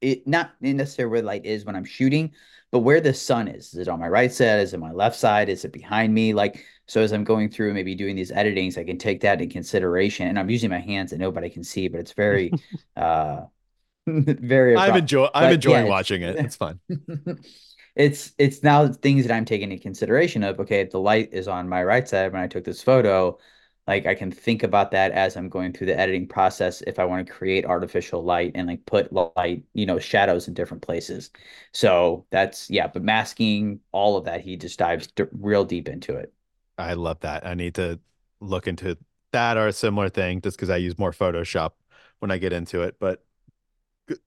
[0.00, 2.32] it not necessarily where the light is when I'm shooting,
[2.70, 3.74] but where the sun is.
[3.74, 4.60] Is it on my right side?
[4.60, 5.50] Is it my left side?
[5.50, 6.32] Is it behind me?
[6.32, 9.50] Like so as I'm going through maybe doing these editings, I can take that in
[9.50, 10.26] consideration.
[10.28, 12.56] And I'm using my hands that nobody can see, but it's very
[12.96, 13.42] uh
[14.06, 16.38] very I'm enjoy I'm But enjoying yeah, watching it.
[16.42, 16.80] It's fun.
[17.94, 21.68] it's it's now things that I'm taking into consideration of okay, the light is on
[21.68, 23.38] my right side when I took this photo,
[23.86, 27.04] like I can think about that as I'm going through the editing process if I
[27.04, 31.30] want to create artificial light and like put light, you know, shadows in different places.
[31.72, 36.16] So that's yeah, but masking all of that, he just dives d real deep into
[36.16, 36.32] it.
[36.78, 37.46] I love that.
[37.46, 38.00] I need to
[38.40, 38.96] look into
[39.32, 41.72] that or a similar thing just because I use more Photoshop
[42.20, 42.96] when I get into it.
[42.98, 43.24] But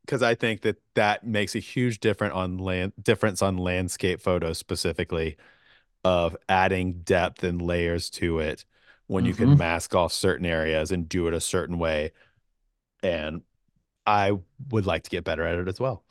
[0.06, 4.58] because I think that that makes a huge difference on land difference on landscape photos
[4.58, 5.38] specifically
[6.04, 8.65] of adding depth and layers to it
[9.08, 12.12] when you can hmm mask off certain areas and do it a certain way.
[13.04, 13.43] And
[14.08, 14.39] I
[14.72, 16.04] would like to get better at it as well.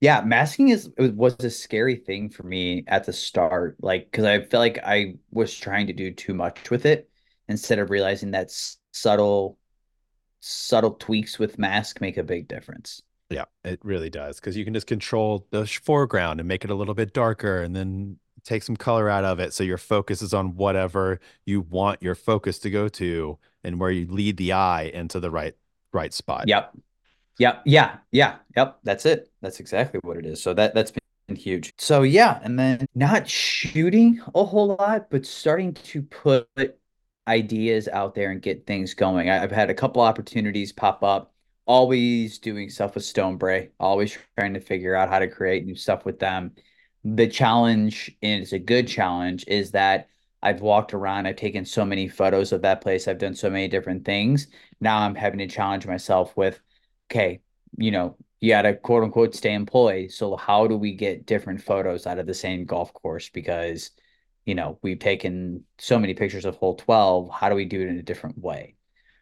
[0.00, 4.40] Yeah, masking is was a scary thing for me at the start, like because I
[4.40, 7.08] felt like I was trying to do too much with it
[7.48, 8.50] instead of realizing that
[8.92, 9.58] subtle
[10.42, 13.00] subtle tweaks with mask make a big difference.
[13.30, 16.74] Yeah, it really does because you can just control the foreground and make it a
[16.74, 20.34] little bit darker and then take some color out of it so your focus is
[20.34, 24.90] on whatever you want your focus to go to and where you lead the eye
[24.92, 25.54] into the right
[25.92, 26.48] right spot.
[26.48, 26.76] Yep.
[27.38, 27.62] Yep.
[27.64, 27.96] Yeah.
[28.10, 28.36] Yeah.
[28.56, 28.78] Yep.
[28.82, 29.30] That's it.
[29.40, 30.42] That's exactly what it is.
[30.42, 31.72] So that that's been huge.
[31.78, 36.48] So yeah, and then not shooting a whole lot, but starting to put
[37.28, 39.30] ideas out there and get things going.
[39.30, 41.32] I, I've had a couple opportunities pop up,
[41.66, 46.04] always doing stuff with Stonebrae, always trying to figure out how to create new stuff
[46.04, 46.52] with them.
[47.04, 50.08] The challenge, and it's a good challenge, is that
[50.42, 53.68] I've walked around, I've taken so many photos of that place, I've done so many
[53.68, 54.48] different things.
[54.80, 56.60] Now I'm having to challenge myself with,
[57.10, 57.40] okay,
[57.76, 60.10] you know, you got to quote unquote stay employed.
[60.10, 63.28] So how do we get different photos out of the same golf course?
[63.28, 63.92] Because
[64.44, 67.30] you know, we've taken so many pictures of hole 12.
[67.30, 68.76] How do we do it in a different way?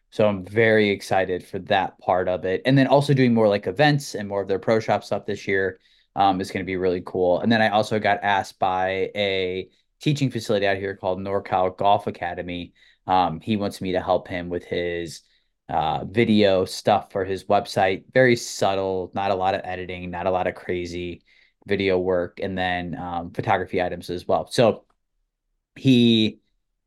[0.09, 2.61] So I'm very excited for that part of it.
[2.65, 5.47] And then also doing more like events and more of their pro shop stuff this
[5.47, 5.79] year
[6.15, 7.39] um, is going to be really cool.
[7.39, 9.69] And then I also got asked by a
[10.01, 12.73] teaching facility out here called NorCal Golf Academy.
[13.07, 15.21] Um, he wants me to help him with his
[15.69, 18.03] uh, video stuff for his website.
[18.13, 21.21] Very subtle, not a lot of editing, not a lot of crazy
[21.67, 24.47] video work, and then um, photography items as well.
[24.51, 24.83] So
[25.75, 26.39] he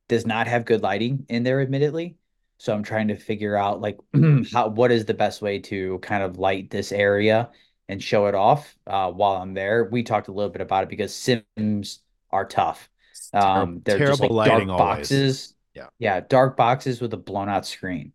[0.09, 2.17] does not have good lighting in there, admittedly.
[2.59, 3.99] So I'm trying to figure out like
[4.53, 7.51] how what is the best way to kind of light this area
[7.89, 9.85] and show it off uh, while I'm there.
[9.85, 12.89] We talked a little bit about it because Sims are tough.
[13.33, 14.99] Um, they're just terrible like lighting dark always.
[14.99, 15.55] boxes.
[15.75, 15.89] Yeah.
[15.99, 18.13] Yeah, dark boxes with a blown out screen.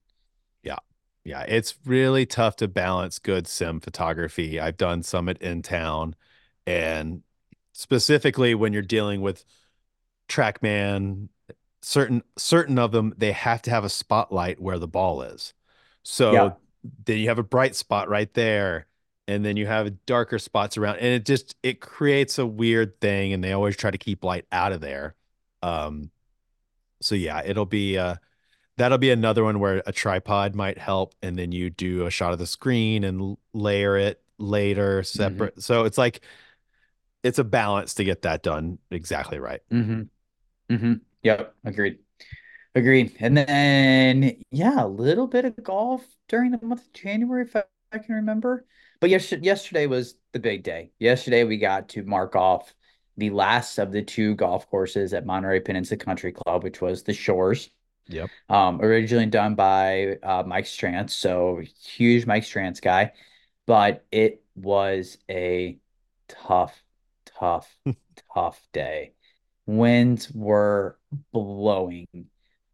[0.63, 0.77] Yeah.
[1.25, 4.59] Yeah, it's really tough to balance good sim photography.
[4.59, 6.15] I've done some at in town
[6.65, 7.23] and
[7.73, 9.43] specifically when you're dealing with
[10.29, 11.29] TrackMan,
[11.81, 15.53] certain certain of them they have to have a spotlight where the ball is.
[16.29, 16.49] Yeah.
[16.49, 16.57] So
[17.05, 18.87] then you have a bright spot right there,
[19.27, 23.33] and then you have darker spots around, and it just it creates a weird thing,
[23.33, 25.15] and they always try to keep light out of there.
[25.63, 26.11] Um,
[27.01, 28.15] so yeah, it'll be uh
[28.77, 32.33] that'll be another one where a tripod might help, and then you do a shot
[32.33, 35.61] of the screen and layer it later hmm separate.
[35.63, 36.21] So it's like
[37.23, 39.61] it's a balance to get that done exactly right.
[39.71, 40.09] hmm
[40.69, 40.93] hmm
[41.23, 41.55] Yep.
[41.65, 41.99] Agreed.
[42.75, 43.17] Agreed.
[43.19, 47.63] And then, yeah, a little bit of golf during the month of January, if I,
[47.91, 48.65] I can remember.
[49.01, 50.91] But yes, yesterday was the big day.
[50.99, 52.73] Yesterday, we got to mark off
[53.17, 57.13] the last of the two golf courses at Monterey Peninsula Country Club, which was the
[57.13, 57.69] Shores,
[58.07, 58.31] Yep.
[58.49, 61.11] um, originally done by uh, Mike Strantz.
[61.11, 63.13] So huge Mike Strantz guy,
[63.65, 65.79] but it was a
[66.27, 66.81] tough,
[67.25, 67.73] tough,
[68.33, 69.13] tough day.
[69.77, 70.97] Winds were
[71.31, 72.07] blowing.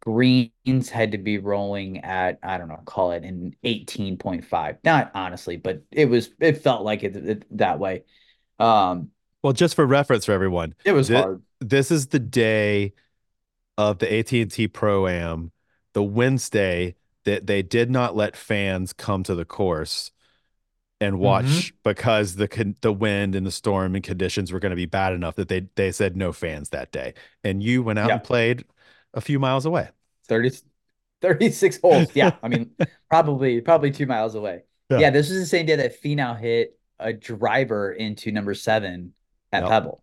[0.00, 4.78] Greens had to be rolling at, I don't know, call it an 18.5.
[4.82, 8.04] Not honestly, but it was, it felt like it, it that way.
[8.58, 9.10] Um,
[9.42, 11.42] well, just for reference for everyone, it was this, hard.
[11.60, 12.94] This is the day
[13.76, 15.52] of the AT&T Pro Am,
[15.92, 16.94] the Wednesday
[17.24, 20.12] that they did not let fans come to the course
[21.00, 21.76] and watch mm-hmm.
[21.84, 25.36] because the the wind and the storm and conditions were going to be bad enough
[25.36, 27.14] that they they said no fans that day.
[27.44, 28.64] And you went out and played
[29.14, 29.90] a few miles away.
[30.28, 30.52] 30,
[31.22, 32.08] 36 holes.
[32.14, 32.32] Yeah.
[32.42, 32.70] I mean,
[33.10, 34.62] probably probably two miles away.
[34.90, 34.98] Yeah.
[34.98, 35.10] yeah.
[35.10, 39.12] this was the same day that Finau hit a driver into number seven
[39.52, 39.70] at yep.
[39.70, 40.02] Pebble.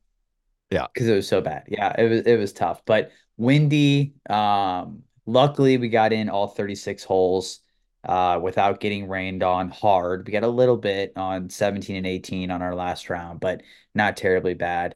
[0.70, 0.88] Yeah.
[0.94, 1.64] Because it was so bad.
[1.68, 2.84] Yeah, it was it was tough.
[2.86, 4.14] But windy.
[4.30, 7.62] Um, luckily we got in all 36 holes
[8.04, 10.28] uh, without getting rained on hard.
[10.28, 13.62] We got a little bit on 17 and 18 on our last round, but
[13.95, 14.95] not terribly bad.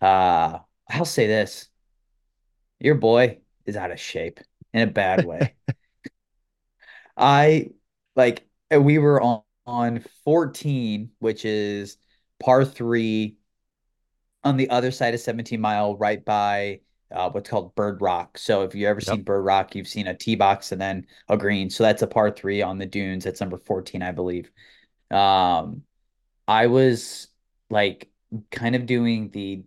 [0.00, 0.58] Uh,
[0.90, 1.68] I'll say this
[2.78, 4.40] your boy is out of shape
[4.72, 5.54] in a bad way.
[7.16, 7.70] I
[8.16, 11.96] like we were on, on 14, which is
[12.40, 13.36] par three
[14.42, 16.80] on the other side of 17 mile, right by
[17.14, 18.36] uh, what's called Bird Rock.
[18.36, 19.16] So if you ever yep.
[19.16, 21.70] seen Bird Rock, you've seen a tee box and then a green.
[21.70, 23.24] So that's a par three on the dunes.
[23.24, 24.50] That's number 14, I believe.
[25.10, 25.82] Um,
[26.48, 27.28] I was
[27.70, 28.10] like
[28.50, 29.62] kind of doing the,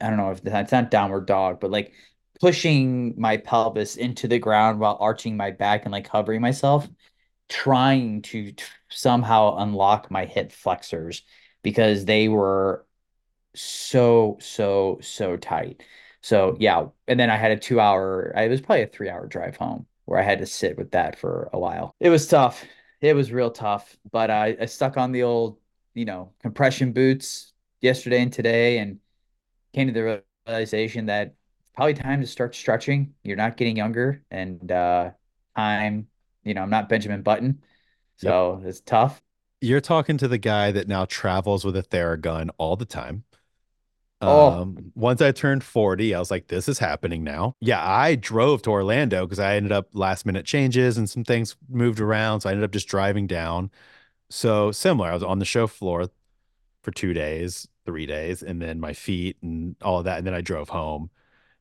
[0.00, 1.92] I don't know if that's not downward dog, but like
[2.40, 6.88] pushing my pelvis into the ground while arching my back and like hovering myself,
[7.48, 11.22] trying to t- somehow unlock my hip flexors
[11.62, 12.86] because they were
[13.54, 15.82] so, so, so tight.
[16.26, 19.28] So yeah, and then I had a two hour, it was probably a three hour
[19.28, 21.94] drive home where I had to sit with that for a while.
[22.00, 22.64] It was tough.
[23.00, 25.58] It was real tough, but I, I stuck on the old,
[25.94, 28.98] you know, compression boots yesterday and today and
[29.72, 31.36] came to the realization that
[31.76, 33.14] probably time to start stretching.
[33.22, 35.10] You're not getting younger and uh
[35.54, 36.08] I'm,
[36.42, 37.62] you know, I'm not Benjamin Button.
[38.16, 38.68] So yep.
[38.68, 39.22] it's tough.
[39.60, 43.22] You're talking to the guy that now travels with a Theragun all the time.
[44.20, 44.50] Oh.
[44.50, 47.54] Um, once I turned 40, I was like, this is happening now.
[47.60, 51.56] Yeah, I drove to Orlando because I ended up last minute changes and some things
[51.68, 52.40] moved around.
[52.40, 53.70] So I ended up just driving down.
[54.30, 56.08] So similar, I was on the show floor
[56.82, 60.18] for two days, three days, and then my feet and all of that.
[60.18, 61.10] And then I drove home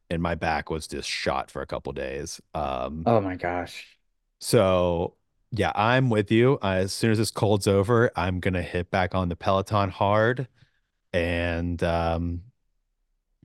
[0.10, 2.40] and my back was just shot for a couple days.
[2.54, 3.98] Um, oh my gosh.
[4.40, 5.16] So
[5.52, 6.58] yeah, I'm with you.
[6.62, 10.48] as soon as this cold's over, I'm gonna hit back on the Peloton hard
[11.16, 12.42] and um,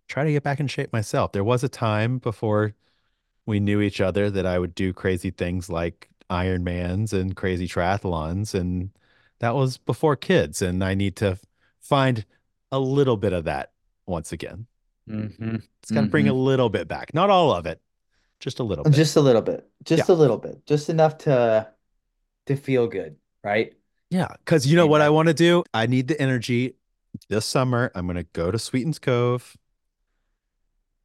[0.08, 1.30] try to get back in shape myself.
[1.30, 2.74] There was a time before
[3.46, 8.54] we knew each other that I would do crazy things like Ironmans and crazy triathlons,
[8.54, 8.90] and
[9.38, 10.60] that was before kids.
[10.62, 11.38] And I need to
[11.80, 12.26] find
[12.72, 13.70] a little bit of that
[14.04, 14.66] once again.
[15.08, 15.56] Mm-hmm.
[15.82, 16.06] It's mm-hmm.
[16.06, 16.40] bring a mm-hmm.
[16.40, 17.80] little bit back, not all of it,
[18.40, 18.94] just a little bit.
[18.94, 20.12] Just a little bit, just yeah.
[20.12, 21.68] a little bit, just enough to
[22.46, 23.14] to feel good,
[23.44, 23.74] right?
[24.10, 25.62] Yeah, because you know what I want to do.
[25.72, 26.74] I need the energy
[27.28, 29.56] this summer, I'm going to go to Sweetens Cove.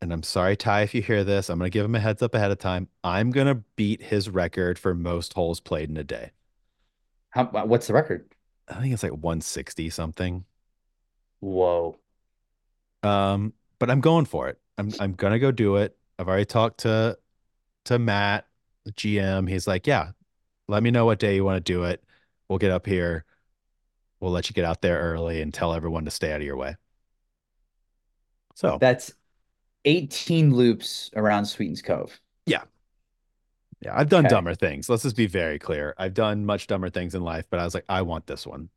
[0.02, 2.22] And I'm sorry, Ty, if you hear this, I'm going to give him a heads
[2.22, 2.90] up ahead of time.
[3.04, 6.32] I'm going to beat his record for most holes played in a day.
[7.30, 8.30] How, what's the record?
[8.68, 10.46] I think it's like 160 something.
[11.40, 11.98] Whoa.
[13.04, 14.60] Um, but I'm going for it.
[14.78, 15.96] I'm I'm gonna go do it.
[16.18, 17.18] I've already talked to
[17.86, 18.48] to Matt,
[18.84, 19.50] the GM.
[19.50, 20.12] He's like, yeah,
[20.68, 22.04] let me know what day you want to do it.
[22.50, 23.26] We'll get up here
[24.26, 26.58] we'll let you get out there early and tell everyone to stay out of your
[26.58, 26.76] way.
[28.56, 29.14] So that's
[29.86, 32.20] 18 loops around Sweetens Cove.
[32.48, 32.64] Yeah.
[33.82, 33.96] Yeah.
[33.96, 34.34] I've done okay.
[34.34, 34.90] dumber things.
[34.90, 35.94] Let's just be very clear.
[36.00, 38.70] I've done much dumber things in life, but I was like, I want this one.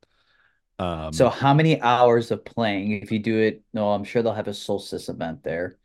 [0.78, 3.62] Um, so how many hours of playing if you do it?
[3.72, 5.78] No, I'm sure they'll have a solstice event there.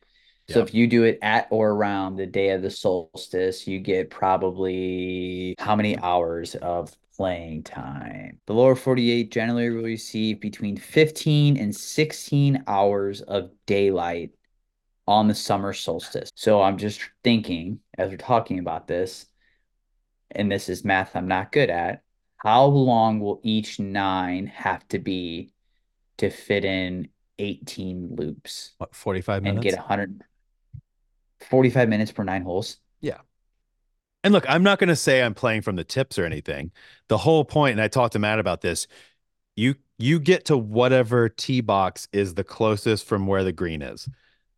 [0.50, 4.10] So if you do it at or around the day of the solstice, you get
[4.10, 8.40] probably how many hours of playing time.
[8.46, 14.32] The lower 48 generally will receive between 15 and 16 hours of daylight
[15.08, 16.32] on the summer solstice.
[16.36, 19.26] So I'm just thinking as we're talking about this,
[20.32, 22.02] and this is math I'm not good at,
[22.38, 25.54] how long will each nine have to be
[26.18, 27.10] to fit in
[27.40, 28.74] 18 loops?
[28.78, 29.56] What, 45 minutes?
[29.56, 30.24] And get 100
[31.50, 32.78] 45 minutes per nine holes.
[33.02, 33.20] Yeah.
[34.24, 36.72] And look, I'm not going to say I'm playing from the tips or anything.
[37.10, 38.88] The whole point, and I talked to Matt about this,
[39.56, 44.08] you you get to whatever tee box is the closest from where the green is.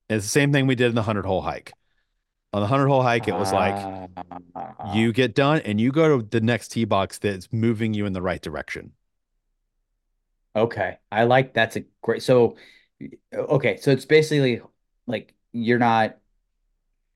[0.10, 1.74] And it's the same thing we did in the 100 hole hike.
[2.54, 3.76] On the 100 hole hike, it was like
[4.94, 5.12] you ah.
[5.12, 8.22] get done and you go to the next tee box that's moving you in the
[8.22, 8.94] right direction.
[10.56, 10.98] Okay.
[11.12, 12.24] I like that's a great.
[12.24, 12.56] So
[13.34, 14.62] Okay, so it's basically
[15.06, 16.18] like you're not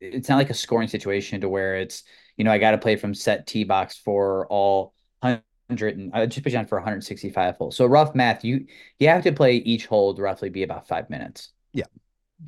[0.02, 2.04] it's not like a scoring situation to where it's,
[2.40, 6.26] you know, I got to play from set tee box for all 100 and I
[6.26, 7.76] just put you on for 165 holes.
[7.78, 8.66] So rough math, you
[8.98, 11.50] you have to play each hole to roughly be about five minutes.
[11.74, 11.86] Yeah.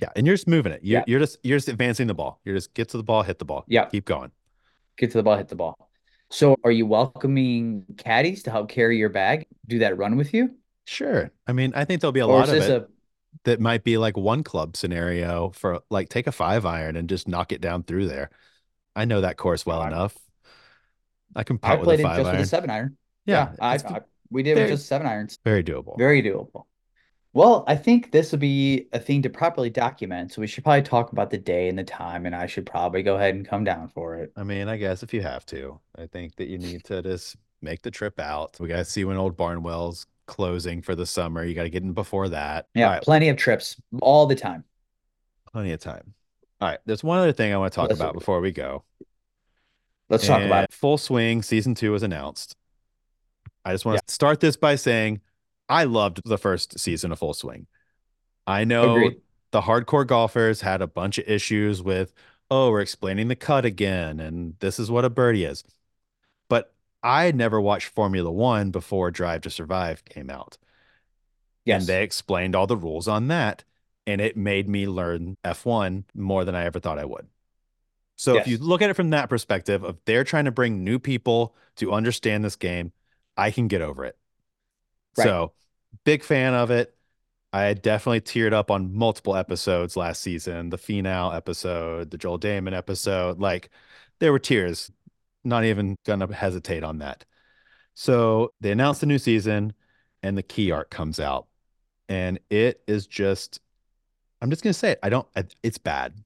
[0.02, 0.10] Yeah.
[0.16, 0.82] And you're just moving it.
[0.84, 1.04] You're, Yeah.
[1.08, 2.42] you're just you're just advancing the ball.
[2.46, 3.66] You're just get to the ball, hit the ball.
[3.68, 3.86] Yeah.
[3.86, 4.32] Keep going.
[4.98, 5.76] Get to the ball, hit the ball.
[6.32, 10.56] So are you welcoming caddies to help carry your bag, do that run with you?
[10.86, 11.32] Sure.
[11.46, 12.88] I mean, I think there'll be a Or lot of it a
[13.44, 17.28] that might be like one club scenario for like take a five iron and just
[17.28, 18.30] knock it down through there.
[18.96, 20.18] I know that course well enough.
[21.36, 22.46] I can I putt with a played it just with a iron.
[22.46, 22.98] seven iron.
[23.26, 25.38] Yeah, Yeah, I, I we did with just seven irons.
[25.44, 25.98] very doable.
[25.98, 26.66] Very doable.
[27.34, 30.34] Well, I think this would be a thing to properly document.
[30.34, 33.04] So we should probably talk about the day and the time, and I should probably
[33.04, 34.34] go ahead and come down for it.
[34.36, 37.38] I mean, I guess if you have to, I think that you need to just
[37.62, 38.58] make the trip out.
[38.60, 41.46] We got to see when Old Barnwell's closing for the summer.
[41.46, 42.68] You got to get in before that.
[42.74, 44.66] Yeah, right, plenty of trips all the time.
[45.54, 46.14] plenty of time.
[46.62, 48.84] All right, there's one other thing I want to talk Let's about before we go.
[50.09, 50.74] let's talk about it.
[50.74, 52.55] Full Swing season two was announced.
[53.66, 54.01] I just want Yeah.
[54.05, 55.22] to start this by saying
[55.68, 57.68] I loved the first season of Full Swing.
[58.45, 59.22] I know Agreed.
[59.51, 62.14] the hardcore golfers had a bunch of issues with,
[62.51, 65.64] oh, we're explaining the cut again, and this is what a birdie is.
[66.49, 70.57] But I had never watched Formula One before Drive to Survive came out.
[71.66, 71.82] Yes.
[71.82, 73.64] And they explained all the rules on that.
[74.08, 77.28] And it made me learn F1 more than I ever thought I would.
[78.16, 80.99] So if you look at it from that perspective of they're trying to bring new
[80.99, 82.91] people to understand this game,
[83.36, 84.18] I can get over it.
[85.18, 85.24] Right.
[85.24, 85.54] So
[86.04, 86.95] big fan of it.
[87.54, 90.70] I definitely teared up on multiple episodes last season.
[90.70, 93.70] The Finau episode, the Joel Dahmen episode, like
[94.20, 94.91] there were tears.
[95.43, 97.26] Not even gonna hesitate on that.
[97.93, 99.74] So they announced the new season
[100.22, 101.47] and the key art comes out.
[102.08, 103.60] And it is just,
[104.42, 105.00] I'm just gonna say it.
[105.04, 105.28] I don't,
[105.64, 106.24] it's bad.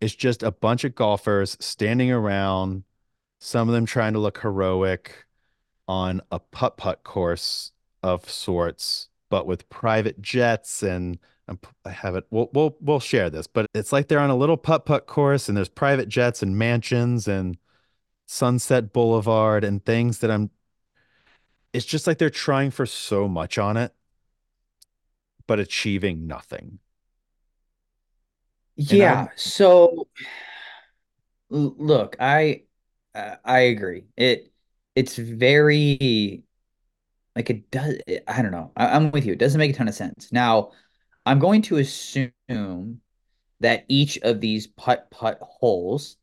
[0.00, 2.84] It's just a bunch of golfers standing around,
[3.38, 5.26] some of them trying to look heroic
[5.88, 7.72] on a putt putt course
[8.02, 11.18] of sorts, but with private jets and
[11.84, 12.24] I have it.
[12.30, 15.48] We'll we'll we'll share this, but it's like they're on a little putt putt course
[15.48, 17.58] and there's private jets and mansions and
[18.26, 20.50] Sunset Boulevard and things that I'm.
[21.72, 23.92] It's just like they're trying for so much on it,
[25.46, 26.78] but achieving nothing.
[28.76, 29.28] Yeah.
[29.36, 30.08] So
[31.50, 32.62] look, I
[33.14, 34.04] uh, I agree.
[34.16, 34.52] It
[34.94, 36.42] it's very
[37.36, 37.96] like it does.
[38.26, 38.72] I don't know.
[38.76, 39.32] I, I'm with you.
[39.32, 40.32] It doesn't make a ton of sense.
[40.32, 40.72] Now,
[41.24, 43.00] I'm going to assume
[43.60, 46.16] that each of these putt putt holes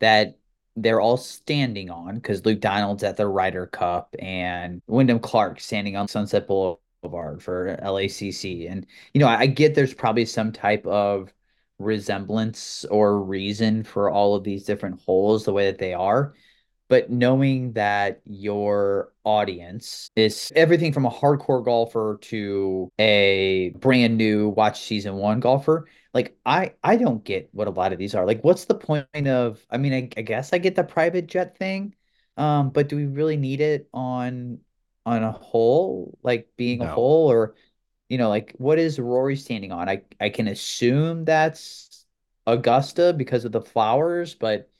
[0.00, 0.38] that
[0.76, 5.96] they're all standing on because Luke Donald's at the Ryder Cup and Wyndham Clark standing
[5.96, 8.70] on Sunset Boulevard for LACC.
[8.70, 11.32] And, you know, I, I get there's probably some type of
[11.78, 16.34] resemblance or reason for all of these different holes the way that they are.
[16.88, 24.50] But knowing that your audience is everything from a hardcore golfer to a brand new
[24.50, 28.26] watch season one golfer, like I I don't get what a lot of these are.
[28.26, 29.64] Like, what's the point of?
[29.70, 31.94] I mean, I, I guess I get the private jet thing,
[32.36, 34.58] um, but do we really need it on
[35.06, 37.54] on a hole, like being a hole, or
[38.08, 39.88] you know, like what is Rory standing on?
[39.88, 42.06] I I can assume that's
[42.46, 44.70] Augusta because of the flowers, but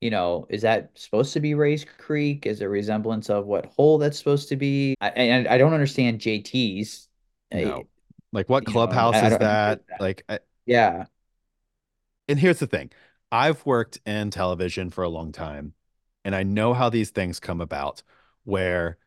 [0.00, 2.46] you know, is that supposed to be Rae's Creek?
[2.46, 4.96] Is a resemblance of what hole that's supposed to be?
[5.00, 7.08] I and I don't understand JT's.
[7.52, 7.88] I, eh, no.
[8.32, 9.86] Like what know, clubhouse I is don't, I don't that?
[9.88, 10.00] that.
[10.00, 11.06] Like, I, Yeah.
[12.28, 12.90] and here's the thing.
[13.32, 15.74] I've worked in television for a long time,
[16.24, 18.02] and I know how these things come about
[18.44, 18.98] where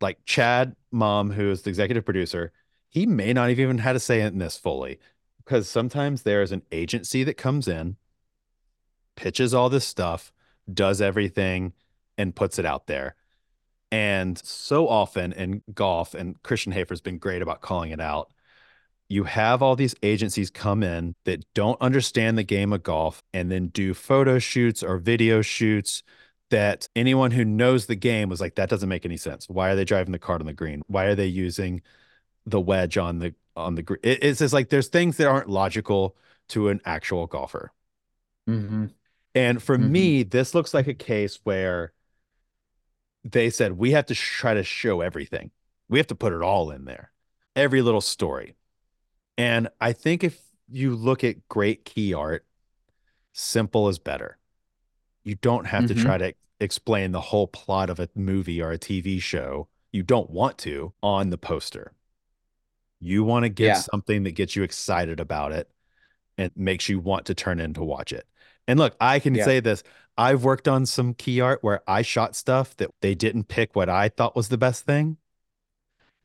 [0.00, 2.52] like Chad Mumm, who is the executive producer,
[2.88, 4.98] he may not have even had a say in this fully
[5.38, 7.96] because sometimes there is an agency that comes in,
[9.16, 10.32] pitches all this stuff,
[10.72, 11.72] does everything,
[12.16, 13.14] and puts it out there.
[13.90, 18.32] And so often in golf, and Christian Hafer's been great about calling it out,
[19.08, 23.50] you have all these agencies come in that don't understand the game of golf and
[23.50, 26.02] then do photo shoots or video shoots
[26.54, 29.48] that anyone who knows the game was like, that doesn't make any sense.
[29.48, 30.82] Why are they driving the cart on the green?
[30.88, 31.82] Why are they using
[32.46, 34.00] the wedge on the on the green?
[34.04, 36.16] It, it's just like there's things that aren't logical
[36.50, 37.72] to an actual golfer.
[38.46, 38.86] hmm
[39.34, 41.92] And for hmm me, this looks like a case where
[43.24, 45.50] they said we have to sh- try to show everything.
[45.88, 47.12] We have to put it all in there,
[47.56, 48.56] every little story.
[49.38, 50.40] And I think if
[50.70, 52.46] you look at great key art,
[53.34, 54.38] simple is better.
[55.24, 58.78] You don't have to try to explain the whole plot of a movie or a
[58.78, 59.68] TV show.
[59.92, 61.92] You don't want to on the poster.
[63.00, 63.74] You want to get Yeah.
[63.76, 65.70] something that gets you excited about it
[66.38, 68.26] and makes you want to turn in to watch it.
[68.66, 69.44] And look, I can Yeah.
[69.44, 69.82] say this.
[70.16, 73.88] I've worked on some key art where I shot stuff that they didn't pick what
[73.88, 75.18] I thought was the best thing.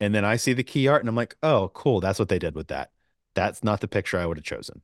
[0.00, 2.00] And then I see the key art and I'm like, oh, cool.
[2.00, 2.90] That's what they did with that.
[3.34, 4.82] That's not the picture I would have chosen.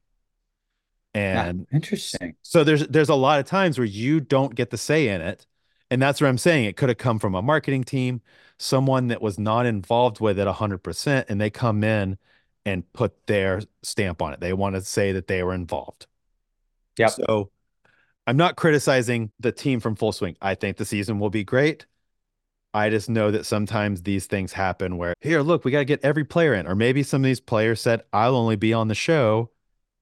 [1.33, 2.37] Ah, And interesting.
[2.43, 5.47] so there's there's a lot of times where you don't get the say in it.
[5.91, 6.65] And that's what I'm saying.
[6.67, 8.23] It could have come from a marketing team,
[8.59, 12.19] someone that was not involved with it 100%, and they come in
[12.65, 14.41] and put their stamp on it.
[14.41, 16.07] They want to say that they were involved.
[16.99, 17.51] yeah So
[18.27, 20.37] I'm not criticizing the team from Full Swing.
[20.43, 21.87] I think the season will be great.
[22.75, 26.05] I just know that sometimes these things happen where, here, look, we got to get
[26.05, 26.67] every player in.
[26.67, 29.51] Or maybe some of these players said, I'll only be on the show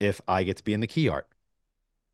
[0.01, 1.29] if I get to be in the key art.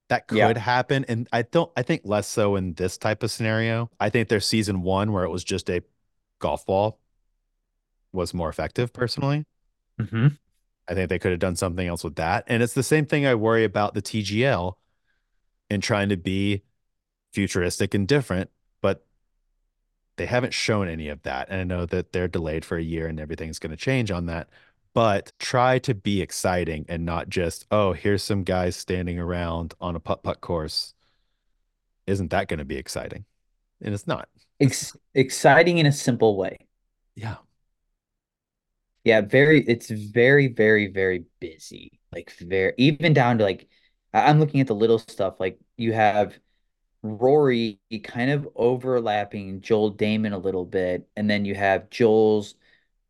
[0.09, 0.59] That could Yeah.
[0.59, 1.05] happen.
[1.09, 3.91] And I don't, I think less so in this type of scenario.
[4.01, 5.83] I think their season one, where it was just a
[6.41, 6.99] golf ball,
[8.12, 9.47] was more effective personally.
[9.99, 10.28] hmm
[10.89, 12.43] I think they could have done something else with that.
[12.49, 14.76] And it's the same thing I worry about the TGL
[15.68, 16.64] and trying to be
[17.33, 18.51] futuristic and different,
[18.81, 19.07] but
[20.16, 21.49] they haven't shown any of that.
[21.49, 24.26] And I know that they're delayed for a year and everything's going to change on
[24.26, 24.49] that.
[24.93, 29.95] But try to be exciting and not just, oh, here's some guys standing around on
[29.95, 30.95] a putt putt course.
[32.07, 33.24] Isn't that going to be exciting?
[33.80, 34.28] And it's not.
[34.59, 36.66] Ex exciting in a simple way.
[37.14, 37.36] Yeah.
[39.05, 42.01] Yeah, very, it's very, very, very busy.
[42.12, 43.68] Like very, even down to like,
[44.12, 45.38] I'm looking at the little stuff.
[45.38, 46.36] Like you have
[47.03, 52.57] Rory kind of overlapping Joel Dahmen a little bit, and then you have Joel's,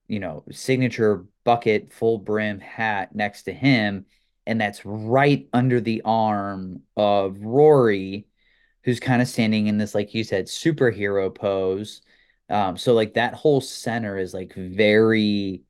[0.06, 4.06] you know, signature bucket full brim hat next to him,
[4.46, 8.26] and that's right under the arm of Rory,
[8.84, 12.02] who's kind of standing in this, like you said, superhero pose.
[12.48, 15.62] Um, so like that whole center is like very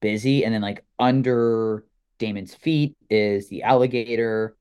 [0.00, 1.84] busy, and then like under
[2.18, 4.56] Dahmen's feet is the alligator,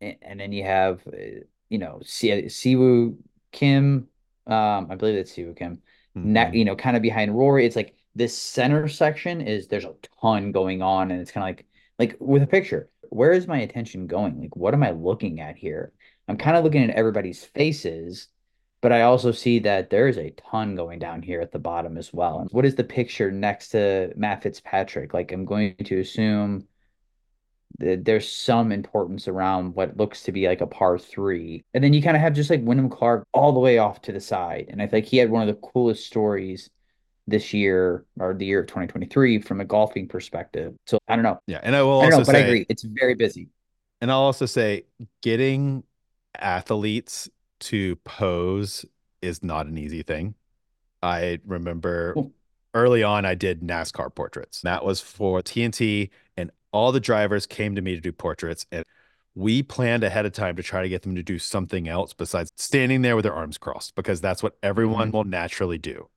[0.00, 3.16] and, and then you have uh, you know Si Siwoo
[3.52, 4.08] Kim,
[4.46, 5.82] um, I believe that's Si Woo Kim,
[6.14, 6.54] ne Mhm.
[6.54, 7.66] you know, kind of behind Rory.
[7.66, 11.56] It's like this center section is there's a ton going on, and it's kind of
[11.56, 11.66] like
[11.98, 14.40] like with a picture, where is my attention going?
[14.40, 15.92] Like, what am I looking at here?
[16.28, 18.28] I'm kind of looking at everybody's faces,
[18.80, 21.96] but I also see that there is a ton going down here at the bottom
[21.96, 22.40] as well.
[22.40, 25.14] And what is the picture next to Matt Fitzpatrick?
[25.14, 26.68] Like, I'm going to assume
[27.78, 31.64] that there's some importance around what looks to be like a par three.
[31.74, 34.12] And then you kind of have just like Wyndham Clark all the way off to
[34.12, 34.66] the side.
[34.68, 36.70] And I think he had one of the coolest stories
[37.28, 40.74] this year or the year of 2023 from a golfing perspective.
[40.86, 41.38] So I don't know.
[41.46, 41.60] Yeah.
[41.62, 42.66] And I will I also know, but I agree.
[42.68, 43.48] It's very busy.
[44.00, 44.86] and I'll also say,
[45.22, 45.84] getting
[46.38, 47.28] athletes
[47.60, 48.84] to pose
[49.20, 50.34] is not an easy thing.
[51.02, 52.32] I remember Cool.
[52.74, 54.62] early on, I did NASCAR portraits.
[54.62, 58.64] That was for TNT, and all the drivers came to me to do portraits.
[58.72, 58.84] And
[59.34, 62.50] we planned ahead of time to try to get them to do something else besides
[62.56, 65.14] standing there with their arms crossed, because that's what everyone Mhm.
[65.14, 66.08] will naturally do.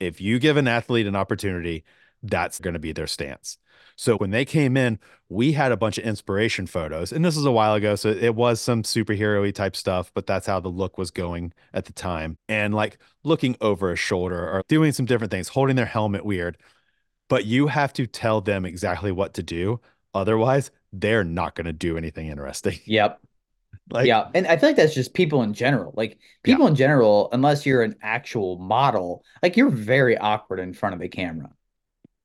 [0.00, 1.84] If you give an athlete an opportunity,
[2.22, 3.58] that's going to be their stance.
[3.98, 4.98] So when they came in,
[5.30, 8.34] we had a bunch of inspiration photos, and this was a while ago, so it
[8.34, 12.36] was some superhero-y type stuff, but that's how the look was going at the time.
[12.48, 16.58] And like looking over a shoulder or doing some different things, holding their helmet weird.
[17.28, 19.80] But you have to tell them exactly what to do.
[20.14, 22.78] Otherwise, they're not going to do anything interesting.
[22.84, 23.20] Yep.
[23.90, 24.28] Like, yeah.
[24.34, 25.92] And I feel like that's just people in general.
[25.96, 30.94] Like people in general, unless you're an actual model, like you're very awkward in front
[30.94, 31.50] of the camera.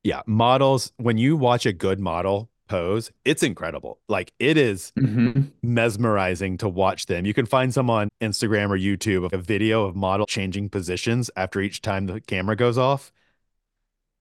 [0.04, 4.00] yeah, models, when you watch a good model pose, it's incredible.
[4.08, 5.52] Like it is Mhm.
[5.62, 7.24] mesmerizing to watch them.
[7.26, 11.30] You can find some on Instagram or YouTube of a video of model changing positions
[11.36, 13.12] after each time the camera goes off.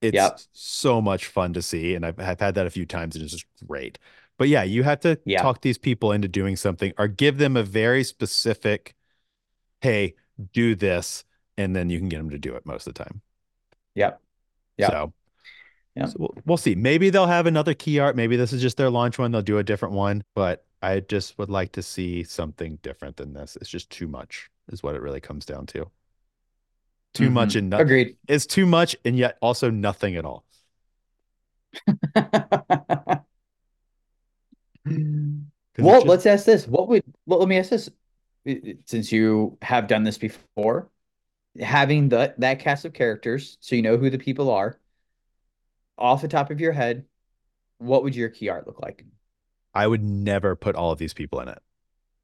[0.02, 0.40] It's Yep.
[0.52, 1.94] so much fun to see.
[1.96, 4.00] And I've, I've had that a few times and it's just great.
[4.42, 5.44] But yeah, you have to Yeah.
[5.44, 8.96] talk these people into doing something or give them a very specific,
[9.82, 10.16] hey,
[10.52, 11.24] do this.
[11.60, 13.22] And then you can get them to do it most of the time.
[13.94, 14.20] Yep.
[14.80, 14.90] Yep.
[14.90, 15.14] So,
[15.96, 16.08] Yep.
[16.10, 16.74] so we'll, we'll see.
[16.74, 18.16] Maybe they'll have another key art.
[18.16, 19.32] Maybe this is just their launch one.
[19.32, 20.24] They'll do a different one.
[20.34, 23.60] But I just would like to see something different than this.
[23.62, 25.92] It's just too much, is what it really comes down to.
[27.14, 27.60] Too much Mhm.
[27.60, 27.86] and nothing.
[27.86, 28.18] Agreed.
[28.28, 30.46] It's too much and yet also nothing at all.
[34.98, 35.46] Mm.
[35.74, 36.68] 'Cause it's Well, just- let's ask this.
[36.68, 37.90] What would, well, let me ask this.
[38.48, 40.90] I- I- Since you have done this before,
[41.60, 44.80] having the, that cast of characters, so you know who the people are,
[45.98, 47.06] off the top of your head,
[47.78, 49.06] what would your key art look like?
[49.74, 51.60] I would never put all of these people in it.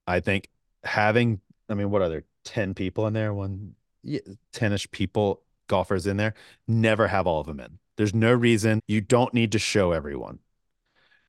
[0.08, 0.50] I think
[0.84, 1.40] having,
[1.70, 2.24] I mean, what are there?
[2.44, 3.34] 10 people in there?
[3.34, 4.20] One, yeah,
[4.54, 6.34] 10 ish people, golfers in there.
[6.68, 7.78] Never have all of them in.
[7.98, 10.40] There's no reason you don't need to show everyone.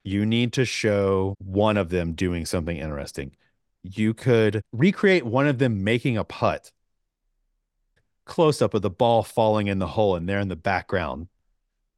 [0.08, 3.36] You need to show one of them doing something interesting.
[3.82, 6.72] You could recreate one of them making a putt,
[8.24, 11.28] close up of the ball falling in the hole, and they're in the background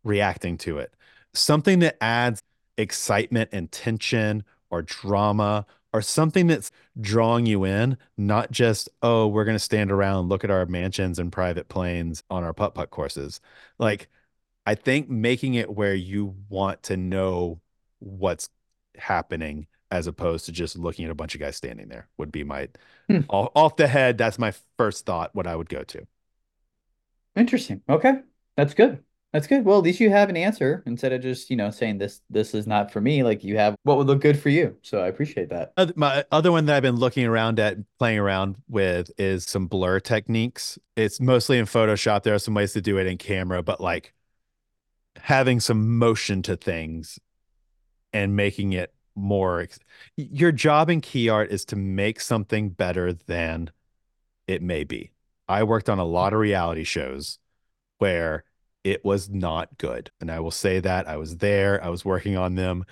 [0.03, 0.93] reacting to it.
[1.35, 2.43] Something that adds
[2.77, 9.45] excitement and tension or drama or something that's drawing you in, not just, oh, we're
[9.45, 12.91] going to stand around, look at our mansions and private planes on our putt putt
[12.91, 13.41] courses.
[13.79, 14.09] Like,
[14.67, 17.61] I think making it where you want to know
[18.01, 18.49] what's
[18.97, 22.45] happening as opposed to just looking at a bunch of guys standing there would be
[22.45, 22.69] my
[23.09, 23.21] Hmm.
[23.29, 24.19] off, off the head.
[24.19, 26.07] That's my first thought, what I would go to.
[27.37, 27.83] Interesting.
[27.89, 28.15] Okay.
[28.57, 29.03] That's good.
[29.33, 29.65] That's good.
[29.65, 32.53] Well, at least you have an answer instead of just, you know, saying this this
[32.53, 33.23] is not for me.
[33.23, 34.77] Like you have what would look good for you.
[34.83, 35.73] So I appreciate that.
[35.97, 40.01] My other one that I've been looking around at, playing around with, is some blur
[40.01, 40.81] techniques.
[40.97, 42.25] It's mostly in Photoshop.
[42.25, 44.15] There are some ways to do it in camera, but like
[45.17, 47.21] having some motion to things
[48.13, 49.61] and making it more.
[49.61, 49.79] ex-
[50.17, 53.71] Your job in key art is to make something better than
[54.49, 55.13] it may be.
[55.49, 57.39] I worked on a lot of reality shows
[57.99, 58.45] where
[58.85, 60.11] it was not good.
[60.21, 62.87] And I will say that I was there, I was working on them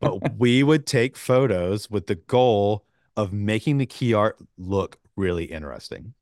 [0.00, 2.84] but we would take photos with the goal
[3.16, 6.14] of making the key art look really interesting.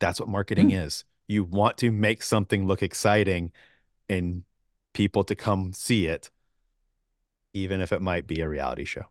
[0.00, 0.72] That's what marketing Hmm.
[0.72, 1.04] is.
[1.28, 3.52] You want to make something look exciting
[4.08, 4.44] and
[4.92, 6.30] people to come see it,
[7.54, 9.04] even if it might be a reality show.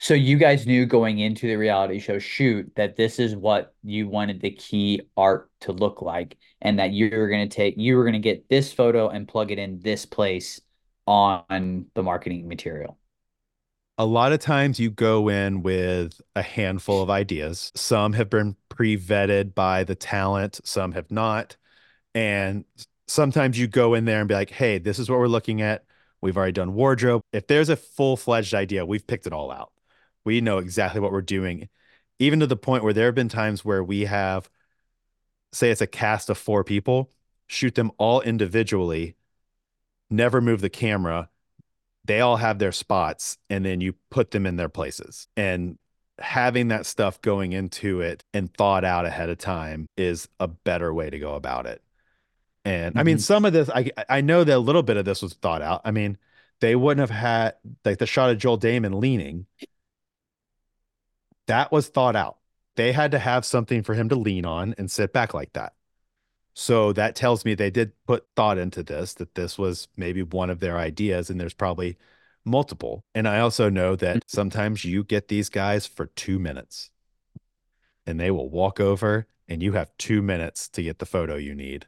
[0.00, 4.08] So you guys knew going into the reality show shoot that this is what you
[4.08, 7.96] wanted the key art to look like, and that you were going to take, you
[7.96, 10.60] were going to get this photo and plug it in this place
[11.06, 12.96] on the marketing material.
[14.00, 17.72] A lot of times you go in with a handful of ideas.
[17.74, 21.56] Some have been pre-vetted by the talent, some have not.
[22.14, 22.64] And
[23.08, 25.84] sometimes you go in there and be like, hey, this is what we're looking at.
[26.20, 27.22] We've already done wardrobe.
[27.32, 29.72] If there's a full-fledged idea, we've picked it all out.
[30.24, 31.68] We know exactly what we're doing,
[32.18, 34.50] even to the point where there have been times where we have,
[35.52, 37.10] say, it's a cast of four people,
[37.46, 39.16] shoot them all individually,
[40.10, 41.30] never move the camera.
[42.04, 45.28] They all have their spots, and then you put them in their places.
[45.36, 45.78] And
[46.18, 50.92] having that stuff going into it and thought out ahead of time is a better
[50.92, 51.80] way to go about it.
[52.68, 53.22] And I mean, Mhm.
[53.22, 55.80] some of this, I I know that a little bit of this was thought out.
[55.86, 56.18] I mean,
[56.60, 59.46] they wouldn't have had like the shot of Joel Dahmen leaning.
[61.46, 62.36] That was thought out.
[62.76, 65.72] They had to have something for him to lean on and sit back like that.
[66.52, 70.50] So that tells me they did put thought into this, that this was maybe one
[70.50, 71.96] of their ideas, and there's probably
[72.44, 73.02] multiple.
[73.14, 76.90] And I also know that sometimes you get these guys for two minutes
[78.06, 81.54] and they will walk over and you have two minutes to get the photo you
[81.54, 81.86] need.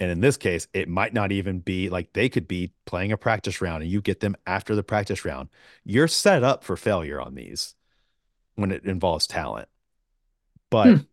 [0.00, 3.16] And in this case, it might not even be like they could be playing a
[3.16, 5.48] practice round and you get them after the practice round.
[5.84, 7.74] You're set up for failure on these
[8.56, 9.68] when it involves talent.
[10.70, 11.06] But Hmm.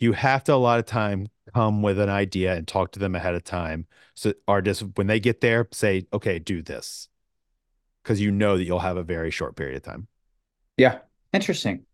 [0.00, 3.14] you have to a lot of time come with an idea and talk to them
[3.16, 3.86] ahead of time.
[4.14, 7.08] So artists, when they get there, say, okay, do this.
[8.02, 10.08] Because you know that you'll have a very short period of time.
[10.76, 11.00] Yeah.
[11.32, 11.84] Interesting.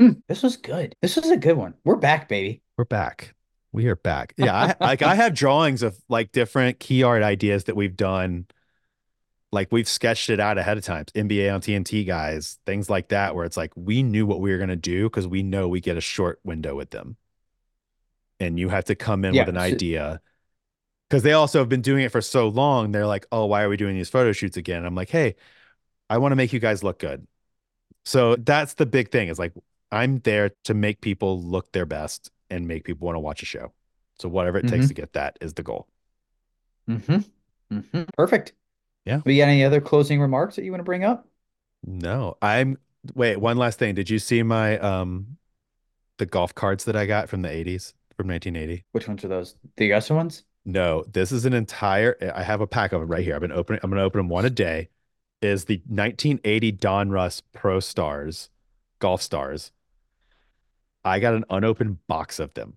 [0.00, 0.94] Hmm, this was good.
[1.02, 1.74] This was a good one.
[1.84, 2.62] We're back, baby.
[2.76, 3.35] We're back.
[3.76, 4.32] We are back.
[4.38, 8.46] Yeah, I, like I have drawings of like different key art ideas that we've done.
[9.52, 11.04] Like we've sketched it out ahead of time.
[11.14, 14.56] NBA on TNT guys, things like that, where it's like we knew what we were
[14.56, 17.18] gonna do because we know we get a short window with them.
[18.40, 20.22] And you have to come in Yeah, with an idea.
[21.10, 22.92] Because they also have been doing it for so long.
[22.92, 24.86] They're like, oh, why are we doing these photo shoots again?
[24.86, 25.36] I'm like, hey,
[26.10, 27.26] I want to make you guys look good.
[28.06, 29.52] So that's the big thing is like,
[29.92, 33.46] I'm there to make people look their best and make people want to watch a
[33.46, 33.72] show.
[34.18, 34.88] So whatever it takes Mhm.
[34.88, 35.86] to get that is the goal.
[36.88, 37.76] Mm-hmm.
[37.76, 38.02] Mm-hmm.
[38.16, 38.52] Perfect.
[39.04, 39.20] Yeah.
[39.24, 41.28] We got any other closing remarks that you want to bring up?
[41.84, 42.78] No, I'm
[43.14, 43.94] wait, one last thing.
[43.94, 45.36] Did you see my um
[46.18, 48.84] the golf cards that I got from the 80s from 1980?
[48.92, 49.56] Which ones are those?
[49.76, 50.44] The Augusta ones?
[50.64, 53.34] No, this is an entire I have a pack of them right here.
[53.34, 54.88] I've been opening I'm gonna open them one a day.
[55.42, 58.48] Is the 1980 Donruss Pro Stars
[58.98, 59.70] Golf Stars.
[61.06, 62.74] I got an unopened box of them.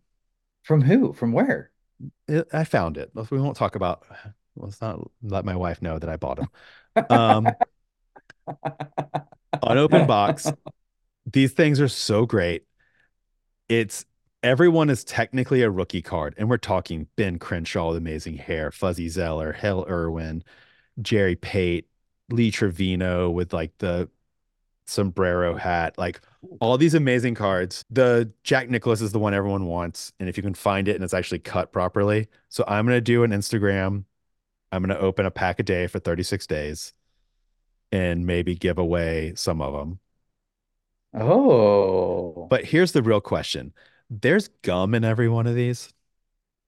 [0.64, 1.14] From who?
[1.14, 1.72] From where?
[2.28, 3.12] It, I found it.
[3.32, 4.06] We won't talk about
[4.56, 7.08] let's not let my wife know that I bought them.
[7.10, 7.48] Um
[9.64, 10.52] unopened box.
[11.32, 12.66] These things are so great.
[13.68, 14.06] It's
[14.44, 19.10] everyone is technically a rookie card, and we're talking Ben Crenshaw with amazing hair, Fuzzy
[19.10, 20.44] Zoeller, Hale Irwin,
[21.02, 21.88] Jerry Pate,
[22.30, 24.10] Lee Trevino with like the
[24.90, 26.22] sombrero hat, like
[26.60, 27.84] all these amazing cards.
[27.90, 30.14] The Jack Nicklaus is the one everyone wants.
[30.20, 32.28] And if you can find it and it's actually cut properly.
[32.50, 34.06] So I'm going to do an Instagram.
[34.72, 36.94] I'm going to open a pack a day for 36 days
[37.92, 40.00] and maybe give away some of them.
[41.14, 42.48] Oh.
[42.50, 43.74] But here's the real question
[44.10, 45.94] there's gum in every one of these,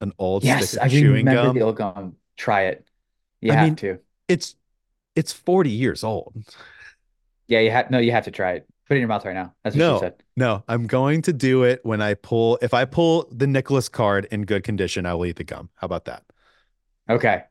[0.02, 1.56] an old Yes, I chewing remember gum.
[1.56, 2.16] the old gum.
[2.38, 2.86] Try it.
[3.42, 4.00] You I have mean, to.
[4.28, 4.56] it's
[5.16, 6.34] it's 40 years old.
[7.52, 8.68] Yeah, you have no, you have to try it.
[8.88, 9.54] Put it in your mouth right now.
[9.64, 10.24] That's what she No, said.
[10.36, 12.58] no, I'm going to do it when I pull.
[12.62, 15.70] If I pull the Nicklaus card in good condition, I will eat the gum.
[15.76, 16.24] How about that?
[17.10, 17.44] Okay.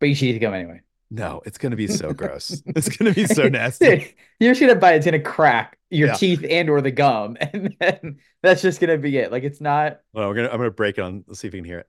[0.00, 0.82] But you should eat the gum anyway.
[1.10, 2.62] No, it's going to be so gross.
[2.66, 4.14] It's going to be so nasty.
[4.40, 6.14] You're gonna bite it's gonna crack your Yeah.
[6.14, 9.32] teeth and or the gum, and then that's just gonna be it.
[9.32, 10.00] Like it's not.
[10.12, 10.48] Well, we're gonna.
[10.48, 11.24] I'm gonna break it on.
[11.26, 11.88] Let's see if we can hear it.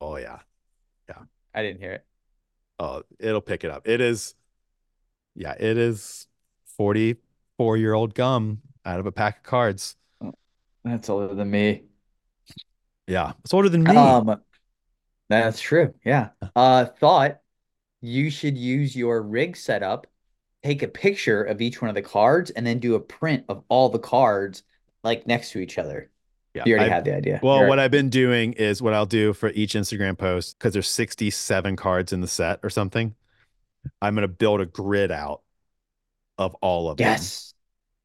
[0.00, 0.40] Oh yeah,
[1.08, 1.22] yeah.
[1.54, 2.06] I didn't hear it.
[2.78, 3.86] Oh, it'll pick it up.
[3.86, 4.34] It is.
[5.34, 6.26] Yeah, it is
[6.86, 9.94] 44 year old gum out of a pack of cards.
[10.84, 11.84] That's older than me.
[13.06, 13.94] Yeah, it's older than me.
[13.96, 14.40] Um,
[15.28, 15.94] that's true.
[16.04, 16.30] Yeah.
[16.56, 17.38] Uh, thought
[18.00, 20.08] you should use your rig setup,
[20.64, 23.62] take a picture of each one of the cards, and then do a print of
[23.68, 24.64] all the cards
[25.04, 26.10] like next to each other.
[26.54, 27.38] yeah, You already I- had the idea.
[27.44, 30.72] Well, You're- what I've been doing is what I'll do for each Instagram post because
[30.72, 33.14] there's 67 cards in the set or something.
[34.00, 35.42] I'm gonna build a grid out
[36.42, 37.32] of all of them.
[37.32, 37.54] yes.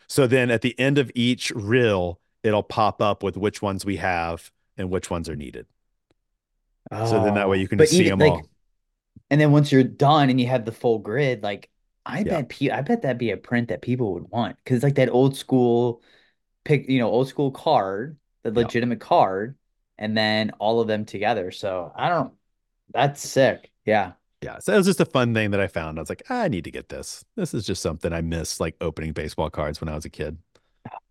[0.07, 3.97] So then at the end of each reel, it'll pop up with which ones we
[3.97, 5.67] have and which ones are needed.
[7.01, 8.49] So then that way Oh, you can but just see even, them like, all.
[9.31, 11.69] And then once you're done and you have the full grid, like
[12.05, 12.41] I Yeah.
[12.41, 14.95] bet pe I bet that'd be a print that people would want because it's like
[14.95, 16.03] that old school
[16.65, 18.71] pick, you know, old school card, the Yeah.
[18.71, 19.57] legitimate card,
[19.99, 21.51] and then all of them together.
[21.51, 22.35] So I don't.
[22.93, 23.71] That's sick.
[23.85, 24.13] Yeah.
[24.41, 24.59] Yeah.
[24.59, 25.97] So it was just a fun thing that I found.
[25.97, 27.23] I was like, I need to get this.
[27.35, 30.37] This is just something I miss, like opening baseball cards when I was a kid.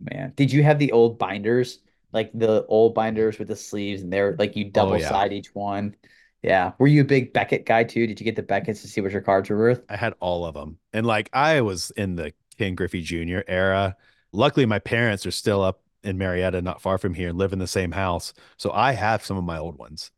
[0.00, 1.80] Man, did you have the old binders,
[2.12, 5.08] like the old binders with the sleeves, and they're like you double Oh, yeah.
[5.08, 5.96] side each one?
[6.42, 6.72] Yeah.
[6.78, 8.06] Were you a big Beckett guy too?
[8.06, 9.82] Did you get the Beckett's to see what your cards were worth?
[9.88, 10.78] I had all of them.
[10.92, 13.40] And like I was in the Ken Griffey Jr.
[13.48, 13.96] era.
[14.32, 17.58] Luckily, my parents are still up in Marietta, not far from here, and live in
[17.58, 18.32] the same house.
[18.58, 20.10] So I have some of my old ones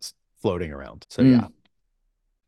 [0.43, 1.07] floating around.
[1.09, 1.31] So Mm.
[1.41, 1.47] yeah.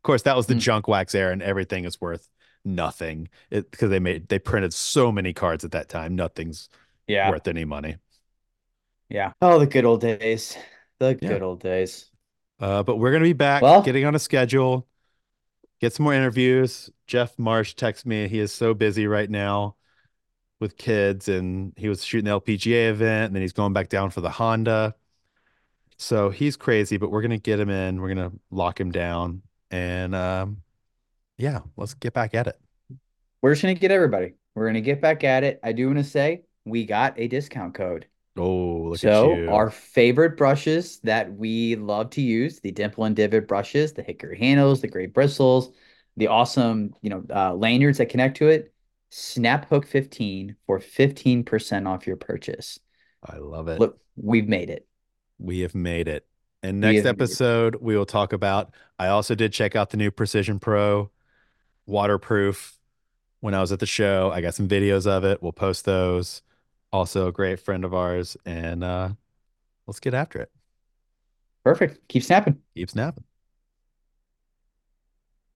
[0.00, 0.60] Of course, that was the Mm.
[0.60, 2.28] junk wax era, and everything is worth
[2.64, 3.28] nothing.
[3.50, 6.16] Because they made they printed so many cards at that time.
[6.16, 6.68] Nothing's
[7.06, 7.30] Yeah.
[7.30, 7.96] worth any money.
[9.08, 9.32] Yeah.
[9.42, 10.56] Oh, the good old days.
[10.98, 11.28] The Yeah.
[11.28, 12.10] good old days.
[12.58, 14.86] Uh, but we're gonna be back, Well- getting on a schedule,
[15.80, 16.90] get some more interviews.
[17.06, 18.28] Jeff Marsh texts me.
[18.28, 19.76] He is so busy right now
[20.60, 24.10] with kids, and he was shooting the LPGA event, and then he's going back down
[24.10, 24.94] for the Honda.
[25.96, 28.00] So he's crazy, but we're gonna get him in.
[28.00, 30.62] We're gonna lock him down, and um,
[31.38, 32.60] yeah, let's get back at it.
[33.42, 34.34] We're just gonna get everybody.
[34.54, 35.60] We're gonna get back at it.
[35.62, 38.06] I do want to say we got a discount code.
[38.36, 39.62] Oh, look So at you.
[39.62, 44.38] our favorite brushes that we love to use, the dimple and divot brushes, the hickory
[44.38, 45.72] handles, the great bristles,
[46.16, 48.74] the awesome, you know, uh, lanyards that connect to it.
[49.10, 52.80] Snap Hook 15 for 15% off your purchase.
[53.24, 53.84] I love it.
[53.84, 54.86] Look, we've made it.
[55.38, 56.26] We have made it.
[56.62, 57.06] And next it.
[57.06, 58.74] episode, we will talk about.
[58.98, 61.10] I also did check out the new Precision Pro
[61.86, 62.78] waterproof
[63.40, 64.30] when I was at the show.
[64.32, 65.42] I got some videos of it.
[65.42, 66.42] We'll post those.
[66.92, 68.36] Also, a great friend of ours.
[68.44, 69.10] And uh,
[69.86, 70.50] let's get after it.
[71.64, 72.06] Perfect.
[72.08, 72.58] Keep snapping.
[72.74, 73.24] Keep snapping.